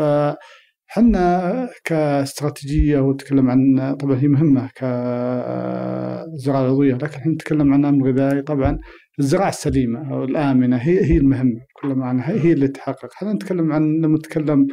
[0.88, 8.41] حنا كاستراتيجية وتكلم عن طبعا هي مهمة كزراعه عضوية لكن إحنا نتكلم عن امن غذائي
[8.41, 8.80] طبعا.
[9.20, 13.09] الزراعة السليمة أو الآمنة هي هي المهمة كل معنى هي اللي تحقق.
[13.14, 14.68] إحنا نتكلم عن لما نتكلم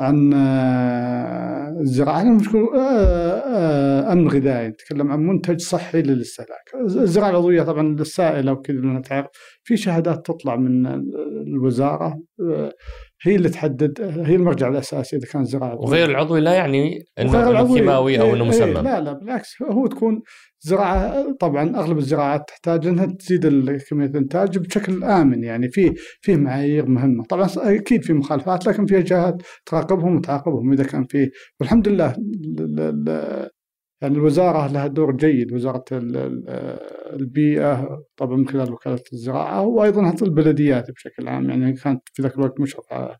[0.00, 2.18] عن آه، الزراعة.
[2.18, 6.74] إحنا آه، آه، امن غذائي نتكلم عن منتج صحي للاستهلاك.
[6.84, 9.26] الزراعة العضويه طبعا السائله وكذا تعرف
[9.62, 10.86] في شهادات تطلع من
[11.46, 12.22] الوزارة
[13.22, 18.20] هي اللي تحدد هي المرجع الأساسي إذا كان زراعة وغير العضوي لا يعني إنه كيماوي
[18.20, 18.72] أو إنه إيه، مسمم.
[18.72, 20.22] لا لا بالعكس هو تكون
[20.60, 23.46] زراعة طبعا أغلب الزراعات تحتاج إنها تزيد
[23.90, 27.24] كمية الإنتاج بشكل آمن يعني في في معايير مهمة.
[27.24, 31.30] طبعا أكيد في مخالفات لكن في جهات تراقبهم وتعاقبهم إذا كان في.
[31.60, 32.16] والحمد لله
[34.02, 35.84] يعني الوزارة لها دور جيد وزارة
[37.12, 42.34] البيئة طبعا من خلال وكالة الزراعة وأيضا حتى البلديات بشكل عام يعني كانت في ذاك
[42.34, 43.16] الوقت مشرفه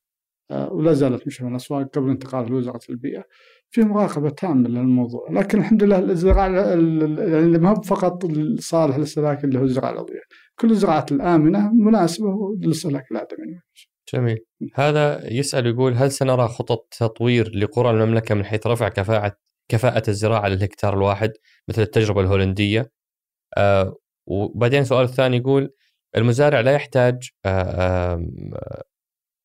[0.51, 3.25] ولا زالت مشرفه الاسواق قبل انتقال لوزاره البيئة
[3.71, 5.29] في مراقبة تامة للموضوع.
[5.31, 8.27] لكن الحمد لله الزراعة يعني ما هو فقط
[8.59, 10.21] صالح للاستهلاك اللي هو الزراعة العضويه
[10.61, 13.61] كل الزراعات الآمنة مناسبة للاستهلاك الآدمي.
[14.15, 14.39] جميل.
[14.75, 20.49] هذا يسأل يقول هل سنرى خطط تطوير لقرى المملكة من حيث رفع كفاءة كفاءة الزراعة
[20.49, 21.33] للهكتار الواحد
[21.69, 22.91] مثل التجربة الهولندية.
[23.59, 23.97] آه
[24.27, 25.71] وبعدين السؤال الثاني يقول
[26.17, 28.27] المزارع لا يحتاج آه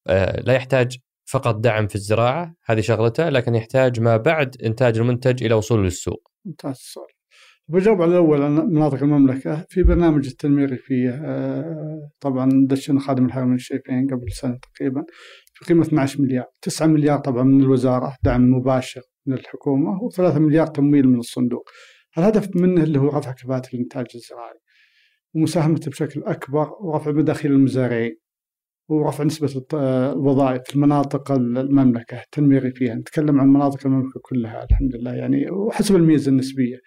[0.07, 5.43] آه لا يحتاج فقط دعم في الزراعة هذه شغلته لكن يحتاج ما بعد إنتاج المنتج
[5.43, 6.31] إلى وصوله للسوق.
[6.45, 7.07] ممتاز السؤال.
[7.67, 14.07] بجاوب على الأول مناطق المملكة في برنامج التنمية الريفية آه، طبعا دشنا خادم الحرمين الشريفين
[14.07, 15.03] قبل سنة تقريبا
[15.53, 19.01] في قيمة 12 مليار 9 مليار طبعا من الوزارة دعم مباشر.
[19.25, 21.69] من الحكومة و3 مليار تمويل من الصندوق.
[22.17, 24.59] الهدف منه اللي هو رفع كفاءة الإنتاج الزراعي
[25.33, 28.17] ومساهمته بشكل أكبر ورفع مداخيل المزارعين
[28.89, 35.13] ورفع نسبة الوظائف في مناطق المملكة التنمية الريفية نتكلم عن مناطق المملكة كلها الحمد لله.
[35.13, 36.77] يعني وحسب الميزة النسبية.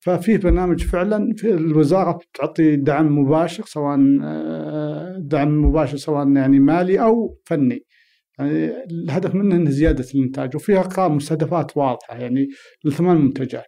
[0.00, 7.02] ففي برنامج فعلا في الوزارة تعطي دعم مباشر سواء آه، دعم مباشر سواء يعني مالي
[7.02, 7.84] أو فني.
[8.46, 12.48] يعني الهدف منه إنه زيادة الإنتاج وفيها أرقام مستهدفات واضحة يعني
[12.84, 13.66] لثمان منتجات.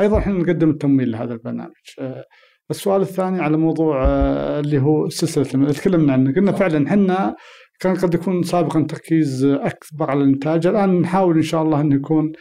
[0.00, 1.72] أيضا إحنا نقدم التمويل لهذا البرنامج.
[2.00, 2.24] آه،
[2.70, 7.36] السؤال الثاني على موضوع آه، اللي هو سلسلة تكلمنا عنه قلنا فعلا إحنا
[7.80, 10.66] كان قد يكون سابقا تركيز أكبر على الإنتاج.
[10.66, 12.32] الآن نحاول إن شاء الله انه يكون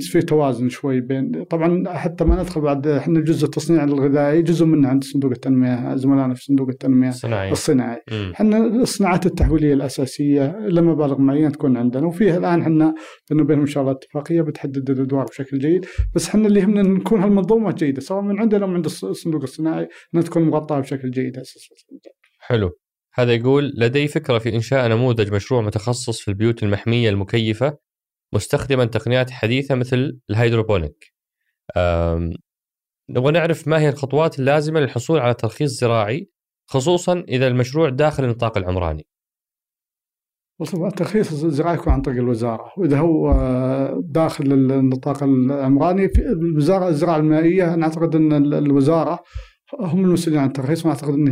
[0.00, 4.88] في توازن شوي بين طبعا حتى ما ندخل بعد إحنا جزء التصنيع الغذائي جزء منه
[4.88, 7.52] عند صندوق التنمية زملائنا في صندوق التنمية الصناعي.
[7.52, 8.00] الصناعي
[8.34, 12.94] إحنا الصناعات التحويلية الأساسية لمبالغ معينة تكون عندنا وفيها الآن إحنا
[13.30, 15.86] بيننا وبينهم إن شاء الله اتفاقية بتحدد الأدوار بشكل جيد.
[16.14, 19.88] بس إحنا اللي يهمنا نكون هالمنظومة جيدة سواء من عندنا أو من عند الصندوق الصناعي
[20.14, 21.38] إنها تكون مغطاة بشكل جيد.
[21.38, 21.74] أساسا
[22.40, 22.70] حلو.
[23.14, 27.78] هذا يقول لدي فكرة في إنشاء نموذج مشروع متخصص في البيوت المحمية المكيفة
[28.32, 31.12] مستخدما تقنيات حديثة مثل الهيدروبونيك.
[33.10, 36.30] نبغى نعرف ما هي الخطوات اللازمة للحصول على ترخيص زراعي
[36.70, 39.06] خصوصا إذا المشروع داخل النطاق العمراني.
[40.74, 42.72] الترخيص الزراعي يكون عن طريق الوزارة.
[42.76, 43.32] وإذا هو
[44.02, 49.20] داخل النطاق العمراني في الوزارة الزراعة المائية أنا أعتقد إن الوزارة
[49.80, 51.28] هم المسؤولين عن الترخيص ما أعتقد إن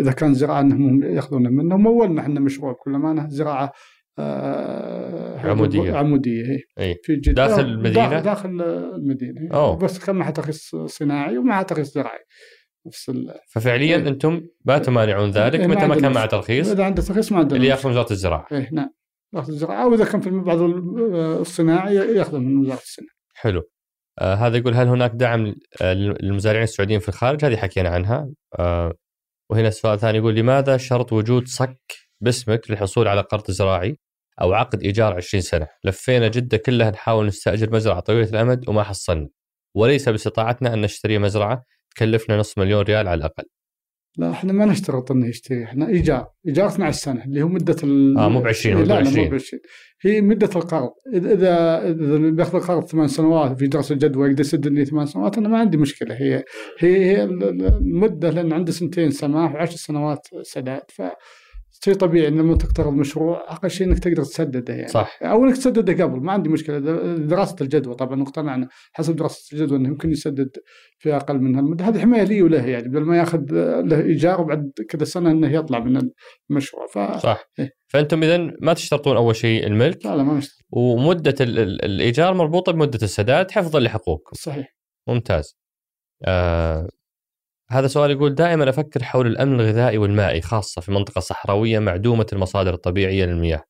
[0.00, 1.76] إذا كان زراعة إنهم يأخذون منه.
[1.76, 3.72] مولنا إحنا مشروع بكل امانه زراعة
[4.18, 5.96] آه عمودية.
[5.96, 7.00] عمودية اي إيه.
[7.02, 7.46] في جدة.
[7.46, 8.62] داخل المدينة؟ داخل
[8.94, 9.76] المدينة أوه.
[9.76, 12.24] بس كان معها ترخيص صناعي ومعها ترخيص زراعي.
[12.86, 13.12] نفس
[13.48, 14.08] ففعليا إيه.
[14.08, 17.56] أنتم ما تمانعون ذلك إيه متى ما كان مع ترخيص؟ إذا عنده ترخيص ما عنده
[17.56, 18.46] اللي يأخذ من وزارة الزراعة.
[18.52, 18.90] اي نعم.
[19.34, 23.16] ياخذ الزراعه وإذا كان في بعض الصناعي ياخذ من وزارة الصناعة.
[23.34, 23.62] حلو.
[24.18, 28.94] آه هذا يقول هل هناك دعم للمزارعين السعوديين في الخارج؟ هذه حكينا عنها آه
[29.50, 31.78] وهنا السؤال الثاني يقول لماذا شرط وجود صك
[32.20, 33.98] باسمك للحصول على قرض زراعي
[34.40, 39.28] أو عقد إيجار 20 سنة؟ لفينا جدة كلها نحاول نستأجر مزرعة طويلة الأمد وما حصلنا
[39.76, 43.44] وليس باستطاعتنا أن نشتري مزرعة تكلفنا نص مليون ريال على الأقل.
[44.16, 45.64] لا إحنا ما نشترط إنه يشتري.
[45.64, 46.26] إحنا إيجار.
[46.46, 48.18] ايجار 12 سنه اللي هو مدة ال...
[48.18, 49.62] آه مو ب 20 لا لا مو ب 20
[50.02, 50.90] هي مدة القرض.
[51.14, 55.48] إذا إذا بياخذ القرض ثمان سنوات في دراسة جدوى يقدر يسد لي ثمان سنوات أنا
[55.48, 56.14] ما عندي مشكلة.
[56.14, 56.44] هي
[56.78, 60.82] هي هي المدة لأن عنده سنتين سماح وعشر سنوات سداد.
[60.88, 61.02] ف
[61.84, 64.88] شيء طبيعي إن لما تقترض مشروع أقل شيء إنك تقدر تسدده يعني.
[64.88, 65.18] صح.
[65.22, 66.78] أو إنك تسدده قبل ما عندي مشكلة.
[67.16, 70.50] دراسة الجدوى طبعا اقتنعنا حسب دراسة الجدوى إنه يمكن يسدد
[70.98, 73.40] في أقل من هالمده هذه حماية لي وله يعني بدل ما ياخذ
[73.82, 76.10] له إيجار وبعد كذا سنة إنه يطلع من
[76.50, 76.86] المشروع.
[76.86, 76.98] ف...
[77.22, 77.44] صح.
[77.58, 80.66] إيه؟ فأنتم اذا ما تشترطون أول شيء الملك؟ لا لا ما نشترط.
[80.70, 84.36] ومدة الإيجار مربوطة بمدة السداد حفظا لحقوقكم.
[84.36, 84.76] صحيح.
[85.08, 85.56] ممتاز.
[86.24, 86.88] آه
[87.70, 92.74] هذا سؤال يقول دائما أفكر حول الأمن الغذائي والمائي خاصة في منطقة صحراوية معدومة المصادر
[92.74, 93.62] الطبيعية للمياه.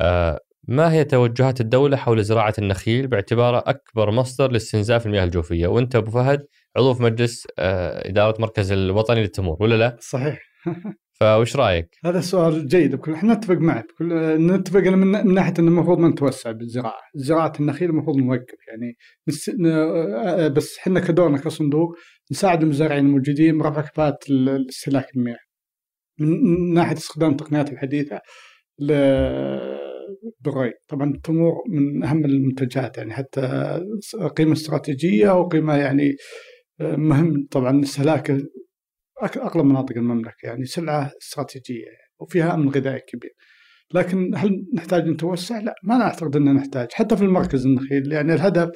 [0.00, 5.96] آه ما هي توجهات الدولة حول زراعة النخيل باعتباره أكبر مصدر لاستنزاف المياه الجوفية وأنت
[5.96, 6.46] أبو فهد
[6.76, 10.40] عضو في مجلس آه إدارة مركز الوطني للتمور ولا لا؟ صحيح
[11.20, 16.08] فوش رأيك؟ هذا سؤال جيد إحنا نتفق معك نتفق من, من ناحية إنه المفروض ما
[16.08, 18.96] نتوسع بالزراعة، زراعة النخيل المفروض نوقف يعني
[20.48, 21.96] بس إحنا كدورنا كصندوق
[22.30, 24.18] نساعد المزارعين الموجودين برفع كفاءه
[24.70, 25.38] استهلاك المياه.
[26.18, 28.20] من ناحية استخدام التقنيات الحديثة
[30.40, 33.80] بالري، طبعا التمور من أهم المنتجات يعني حتى
[34.36, 36.16] قيمة استراتيجية وقيمة يعني
[36.80, 38.42] مهم طبعا استهلاكه
[39.22, 43.32] اغلب مناطق المملكة يعني سلعة استراتيجية يعني وفيها أمن غذائي كبير.
[43.94, 48.68] لكن هل نحتاج نتوسع؟ لا ما اعتقد ان نحتاج حتى في المركز النخيل يعني الهدف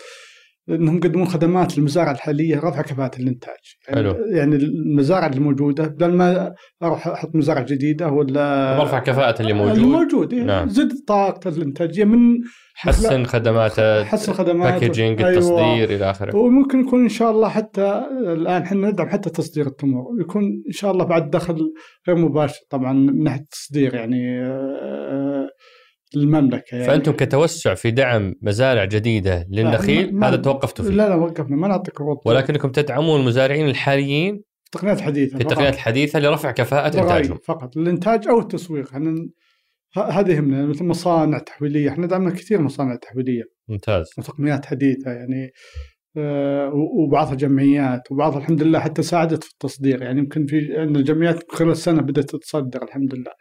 [0.69, 3.57] إنهم يقدمون خدمات للمزارع الحالية رفع كفاءة الإنتاج
[3.89, 4.17] يعني, حلو.
[4.31, 10.33] يعني المزارع الموجوده بدل ما أروح أحط مزارع جديدة ولا برفع كفاءة اللي موجود الموجود
[10.33, 10.69] يعني نعم.
[10.69, 12.39] زد طاقته الانتاجيه من
[12.75, 15.31] حسن خدماته حسن خدمات باكجينج أيوة.
[15.31, 20.21] التصدير إلى آخره وممكن يكون إن شاء الله حتى الآن إحنا ندعم حتى تصدير التمور
[20.21, 21.73] يكون إن شاء الله بعد دخل
[22.09, 25.49] غير مباشر طبعا من ناحية التصدير يعني آه،
[26.17, 26.87] المملكة يعني.
[26.87, 30.93] فأنتم كتوسع في دعم مزارع جديدة للنخيل هذا توقفتوا فيه.
[30.93, 34.43] لا لا وقفنا ما نعطيك عروض ولكنكم تدعمون المزارعين الحاليين
[34.73, 37.39] تقنيات حديثه في التقنيات الحديثة لرفع كفاءة إنتاجهم.
[37.45, 37.77] فقط.
[37.77, 39.29] الإنتاج أو التسويق إحنا
[39.97, 43.43] هذا يهمنا مثل مصانع تحويلية إحنا دعمنا كثير مصانع تحويلية.
[43.69, 44.11] ممتاز.
[44.19, 45.51] وتقنيات حديثة يعني
[46.17, 51.53] آه، وبعضها جمعيات وبعضها الحمد لله حتى ساعدت في التصدير يعني يمكن في عندنا الجمعيات
[51.53, 53.33] خلال السنة بدأت تتصدر الحمد لله.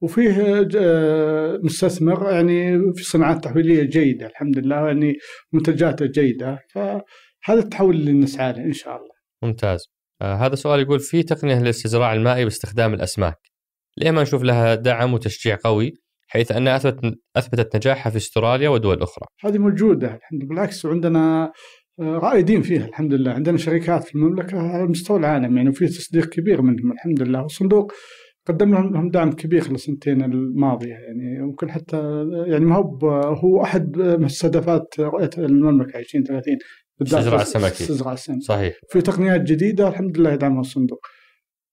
[0.00, 5.16] وفيه آه، مستثمر يعني في صناعات تحويلية جيدة الحمد لله يعني
[5.52, 9.14] منتجاته جيدة فهذا التحول اللي نسعى له إن شاء الله.
[9.42, 9.80] ممتاز.
[10.22, 13.38] آه هذا سؤال يقول في تقنية للاستزراع المائي باستخدام الأسماك.
[13.96, 15.94] ليه ما نشوف لها دعم وتشجيع قوي
[16.28, 19.26] حيث أنها أثبت أثبتت نجاحها في استراليا ودول أخرى.
[19.40, 21.52] هذه موجودة الحمد لله بالعكس وعندنا
[22.00, 26.26] آه، رائدين فيها الحمد لله عندنا شركات في المملكة على مستوى العالم يعني وفي تصدير
[26.26, 27.92] كبير منهم الحمد لله والصندوق
[28.48, 31.96] قدم لهم دعم كبير خلال السنتين الماضية يعني ممكن حتى
[32.46, 36.58] يعني ما هو هو أحد مستهدفات رؤية المملكة 2030
[37.02, 37.66] استزراع السمكي.
[37.66, 38.40] استزراع السمكي.
[38.40, 38.74] صحيح.
[38.88, 41.06] في تقنيات جديدة الحمد لله يدعمها الصندوق.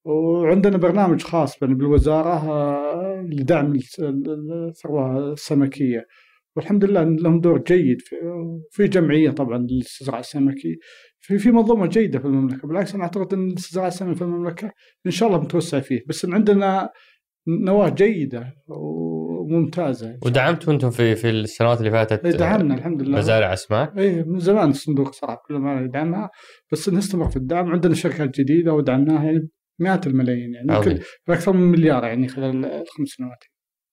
[0.06, 6.06] وعندنا برنامج خاص بالوزارة آه، لدعم الثروة السمكية.
[6.56, 8.16] والحمد لله لهم دور جيد في,
[8.72, 10.80] في جمعية طبعا للاستزراع السمكي.
[11.26, 14.72] في في منظومة جيدة في المملكة بالعكس أنا أعتقد إن الاستزراع السمكي في المملكة
[15.06, 16.90] إن شاء الله متوسع فيه بس إن عندنا
[17.48, 20.18] نواة جيدة وممتازة.
[20.26, 23.18] ودعمتوا أنتم في في السنوات اللي فاتت دعمنا الحمد لله.
[23.18, 26.30] مزارع أسماك؟ اي من زمان الصندوق صراحة كل ما يدعمها
[26.72, 27.72] بس نستمر في الدعم.
[27.72, 29.50] عندنا شركات جديدة ودعمناها يعني
[29.80, 31.00] مئات الملايين يعني يمكن
[31.30, 33.44] أكثر من مليار يعني خلال الخمس سنوات.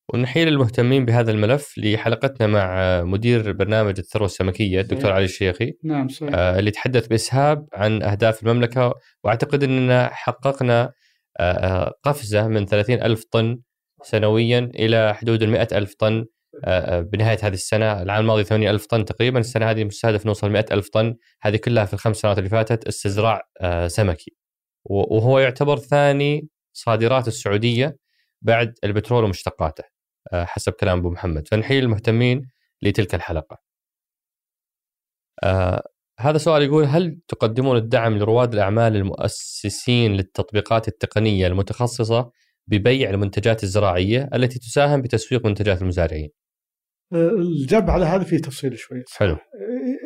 [0.09, 5.73] ونحيل المهتمين بهذا الملف لحلقتنا مع مدير برنامج الثروة السمكية الدكتور علي الشيخي.
[5.85, 6.31] نعم صحيح.
[6.35, 8.95] آه اللي تحدث بإسهاب عن أهداف المملكة
[9.25, 10.93] وأعتقد إننا حققنا
[11.41, 13.59] آه, آه، قفزة من 30 ألف طن
[14.03, 16.25] سنويا إلى حدود ال ألف طن
[17.13, 18.03] بنهاية هذه السنة.
[18.03, 21.15] العام الماضي 8 ألف طن تقريبا السنة هذه مستهدف نوصل 100 ألف طن.
[21.43, 23.43] هذه كلها في الخمس سنوات اللي فاتت استزراع
[23.87, 24.37] سمكي.
[24.85, 27.97] وهو يعتبر ثاني صادرات السعودية
[28.43, 29.85] بعد البترول ومشتقاته
[30.33, 31.49] حسب كلام أبو محمد.
[31.49, 32.43] فنحيل المهتمين
[32.83, 33.59] لتلك الحلقة.
[35.45, 35.83] آه
[36.21, 42.31] هذا سؤال يقول هل تقدمون الدعم لرواد الأعمال المؤسسين للتطبيقات التقنية المتخصصة
[42.67, 46.31] ببيع المنتجات الزراعية التي تساهم بتسويق منتجات المزارعين؟
[47.13, 49.05] الجاب على هذا فيه تفصيل شوي.
[49.17, 49.37] حلو.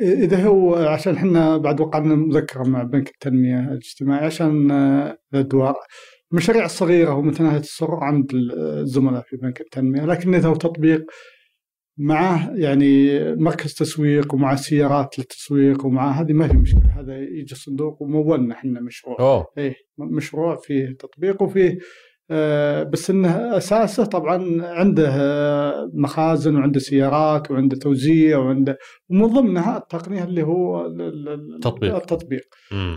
[0.03, 4.71] إذا هو عشان إحنا بعد وقعنا مذكرة مع بنك التنمية الاجتماعي عشان
[5.35, 5.75] الأدوار.
[6.33, 11.05] المشاريع الصغيره ومتناهيه السرعه عند الزملاء في بنك التنمية لكن إذا هو تطبيق
[11.99, 18.03] معه يعني مركز تسويق ومع سيارات للتسويق ومع هذه ما في مشكلة هذا يجي الصندوق
[18.03, 19.47] ومولنا إحنا مشروع أوه.
[19.59, 21.79] إيه مشروع فيه تطبيق وفيه
[22.93, 28.79] بس إنه أساسه طبعا عنده آه مخازن وعنده سيارات وعنده توزيع وعنده
[29.11, 31.97] ومن ضمنها التقنية اللي هو التطبيق.
[31.97, 32.45] التطبيق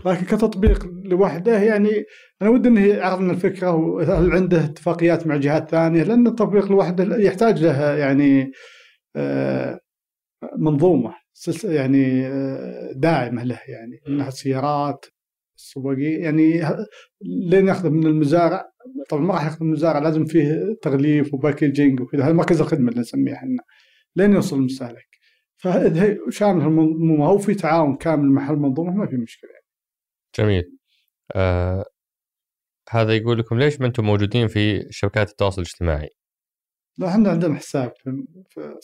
[0.06, 2.04] لكن كتطبيق لوحده يعني
[2.42, 7.62] أنا ودي إنه يعرضنا الفكرة وهل عنده اتفاقيات مع جهات ثانية؟ لأن التطبيق لوحده يحتاج
[7.64, 8.52] له يعني
[9.16, 9.80] آه،
[10.58, 11.14] منظومة
[11.64, 15.06] يعني آه، داعمة له يعني من ناحيه السيارات
[15.60, 16.60] السواقين يعني
[17.22, 18.64] لين ياخذ من المزارع
[19.08, 22.24] طبعا ما راح ياخذ من المزارع لازم فيه تغليف وباكجينج وكذا.
[22.24, 23.62] هذا مركز الخدمة اللي نسميه إحنا.
[24.16, 25.08] لين يوصل المستهلك.
[25.56, 27.28] فاذا شامل المنظومة.
[27.28, 29.50] أو في تعاون كامل مع المنظومة ما في مشكلة.
[29.50, 29.66] يعني.
[30.38, 30.78] جميل.
[31.34, 31.84] آه
[32.90, 36.08] هذا يقول لكم ليش ما أنتم موجودين في شبكات التواصل الاجتماعي؟
[36.98, 37.92] لا إحنا عندنا حساب
[38.50, 38.74] في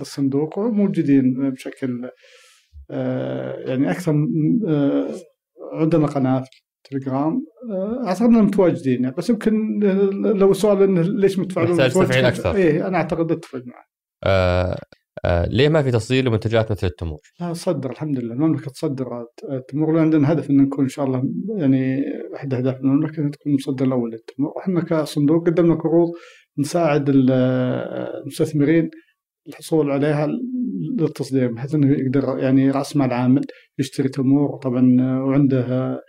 [0.00, 2.10] الصندوق وموجودين بشكل
[2.90, 4.12] آه، يعني أكثر
[4.68, 5.14] آه،
[5.72, 7.46] عندنا قناة في تليجرام.
[7.70, 9.80] آه، أعتقد اننا متواجدين يعني بس يمكن
[10.22, 12.54] لو سؤال إنه ليش متفاعلون محتاج تفعيل أكثر.
[12.54, 13.84] إيه أنا أعتقد اتفق معه
[14.24, 14.78] آه
[15.24, 18.34] آه ليه ما في تصدير لمنتجات مثل التمور؟ لا صدر الحمد لله.
[18.34, 19.98] المملكة تصدر التمور.
[19.98, 21.22] عندنا هدف ان نكون إن شاء الله
[21.56, 22.04] يعني
[22.36, 24.52] احد أهداف المملكة ان تكون المصدر الأول للتمور.
[24.58, 26.08] إحنا كصندوق قدمنا قروض
[26.58, 28.90] نساعد المستثمرين
[29.48, 30.28] الحصول عليها
[30.98, 33.44] للتصدير بحيث إنه يقدر يعني رأس مال عامل
[33.78, 36.00] يشتري تمور طبعا وعنده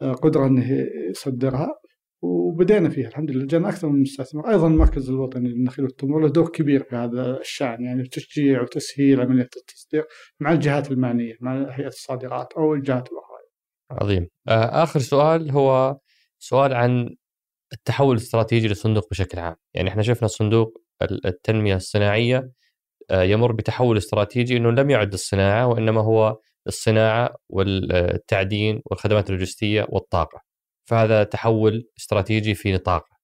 [0.00, 1.68] قدرة إنه يصدرها
[2.22, 6.48] وبدينا فيها الحمد لله جانا أكثر من مستثمر أيضا المركز الوطني للنخيل والتمور له دور
[6.48, 10.04] كبير في هذا الشأن يعني تشجيع وتسهيل عملية التصدير
[10.40, 13.38] مع الجهات المعنية مع هيئة الصادرات أو الجهات الأخرى.
[13.90, 14.28] عظيم.
[14.48, 15.98] آخر سؤال هو
[16.38, 17.16] سؤال عن
[17.72, 20.82] التحول الاستراتيجي للصندوق بشكل عام يعني إحنا شفنا الصندوق
[21.24, 22.50] التنمية الصناعية آه،
[23.12, 30.40] يمر بتحول استراتيجي إنه لم يعد الصناعة وإنما هو الصناعة والتعدين والخدمات اللوجستية والطاقة.
[30.88, 33.18] فهذا تحول استراتيجي في نطاقه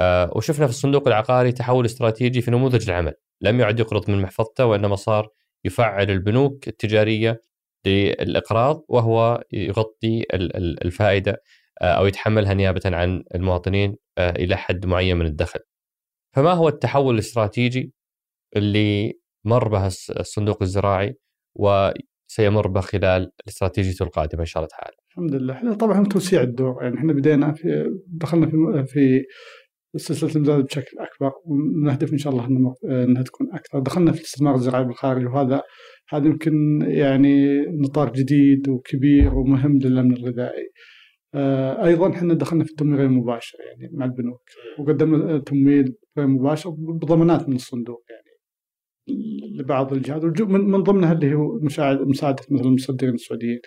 [0.00, 3.14] آه، وشفنا في الصندوق العقاري تحول استراتيجي في نموذج العمل.
[3.40, 5.28] لم يعد يقرض من محفظته وإنما صار
[5.64, 7.42] يفعل البنوك التجارية
[7.86, 10.24] للإقراض وهو يغطي
[10.84, 11.42] الفائدة
[11.82, 15.60] آه، أو يتحملها نيابة عن المواطنين آه، إلى حد معين من الدخل.
[16.36, 17.92] فما هو التحول الاستراتيجي؟
[18.56, 19.12] اللي
[19.44, 21.14] مر به الصندوق الزراعي
[21.54, 24.96] وسيمر به خلال الاستراتيجيه القادمة إن شاء الله تعالى.
[25.10, 25.54] الحمد لله.
[25.54, 26.82] إحنا طبعا توسيع الدور.
[26.82, 29.24] يعني إحنا بدينا في دخلنا في في
[29.96, 32.46] سلسلة الإمداد بشكل أكبر ونهدف إن شاء الله
[32.84, 33.78] إنها تكون أكثر.
[33.78, 35.62] دخلنا في الاستثمار الزراعي بالخارج وهذا
[36.08, 40.68] هذا يمكن يعني نطاق جديد وكبير ومهم للأمن الغذائي.
[41.34, 44.42] آه، أيضا إحنا دخلنا في التمويل غير المباشر يعني مع البنوك.
[44.78, 48.31] وقدمنا تمويل غير مباشر بضمانات من الصندوق يعني.
[49.58, 51.58] لبعض الجهات من ضمنها اللي هو
[52.04, 53.60] مساعدة مثل المصدرين السعوديين.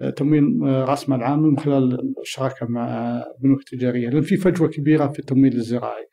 [0.00, 4.08] آه، تمويل آه، رأس مال عام من خلال الشراكة مع بنوك تجارية.
[4.08, 6.06] لأن في فجوة كبيرة في التمويل الزراعي.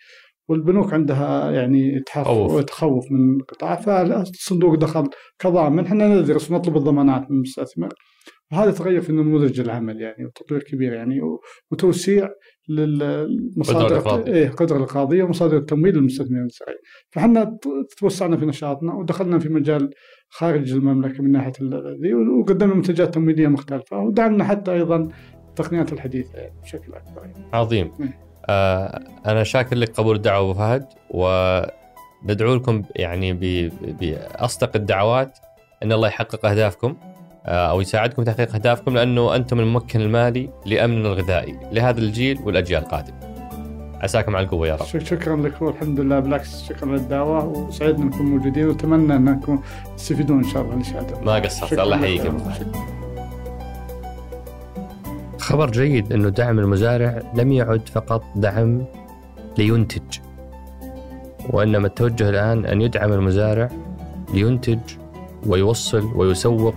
[0.50, 5.10] والبنوك عندها يعني تخوف تخوف من القطاع فالصندوق دخل
[5.40, 7.90] كضامن إحنا ندرس ونطلب الضمانات من المستثمر.
[8.52, 11.22] وهذا تغير في نموذج العمل يعني وتطوير كبير يعني
[11.72, 12.30] وتوسيع
[12.70, 17.58] للمصادر إيه القدره الاقتصاديه ومصادر التمويل للمستثمرين الزراعيين فاحنا
[17.98, 19.94] توسعنا في نشاطنا ودخلنا في مجال
[20.30, 21.54] خارج المملكة من ناحية
[22.02, 25.10] ذي وقدمنا منتجات تمويلية مختلفة ودعمنا حتى أيضا
[25.50, 27.22] التقنيات الحديثة يعني بشكل أكبر.
[27.22, 27.46] يعني.
[27.54, 27.92] عظيم
[28.50, 33.34] آه أنا شاكر لك قبول الدعوه أبو فهد وندعو لكم يعني
[34.02, 35.38] بأصدق الدعوات.
[35.84, 36.98] إن الله يحقق أهدافكم.
[37.46, 43.18] أو يساعدكم في تحقيق أهدافكم لأنه أنتم الممكن المالي لامننا الغذائي لهذا الجيل والأجيال القادمة.
[44.02, 44.86] عساكم على القوة يا رب.
[44.86, 49.62] شكرا لك والحمد لله بالعكس شكرا للدعوة وسعدنا نكون موجودين وأتمنى إنكم
[49.98, 51.22] تستفيدون إن شاء الله الاشاده.
[51.22, 52.32] ما قصرت الله يحييك
[55.40, 58.86] خبر جيد إنه دعم المزارع لم يعد فقط دعم
[59.58, 60.20] لينتج
[61.50, 63.70] وإنما التوجه الآن أن يدعم المزارع
[64.34, 64.80] لينتج
[65.48, 66.76] ويوصل ويسوق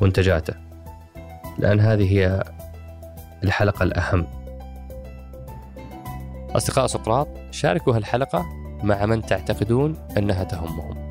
[0.00, 0.54] منتجاته.
[1.58, 2.44] لأن هذه هي
[3.44, 4.26] الحلقة الأهم.
[6.50, 8.46] أصدقاء سقراط شاركوا هالحلقة
[8.82, 11.05] مع من تعتقدون أنها تهمهم.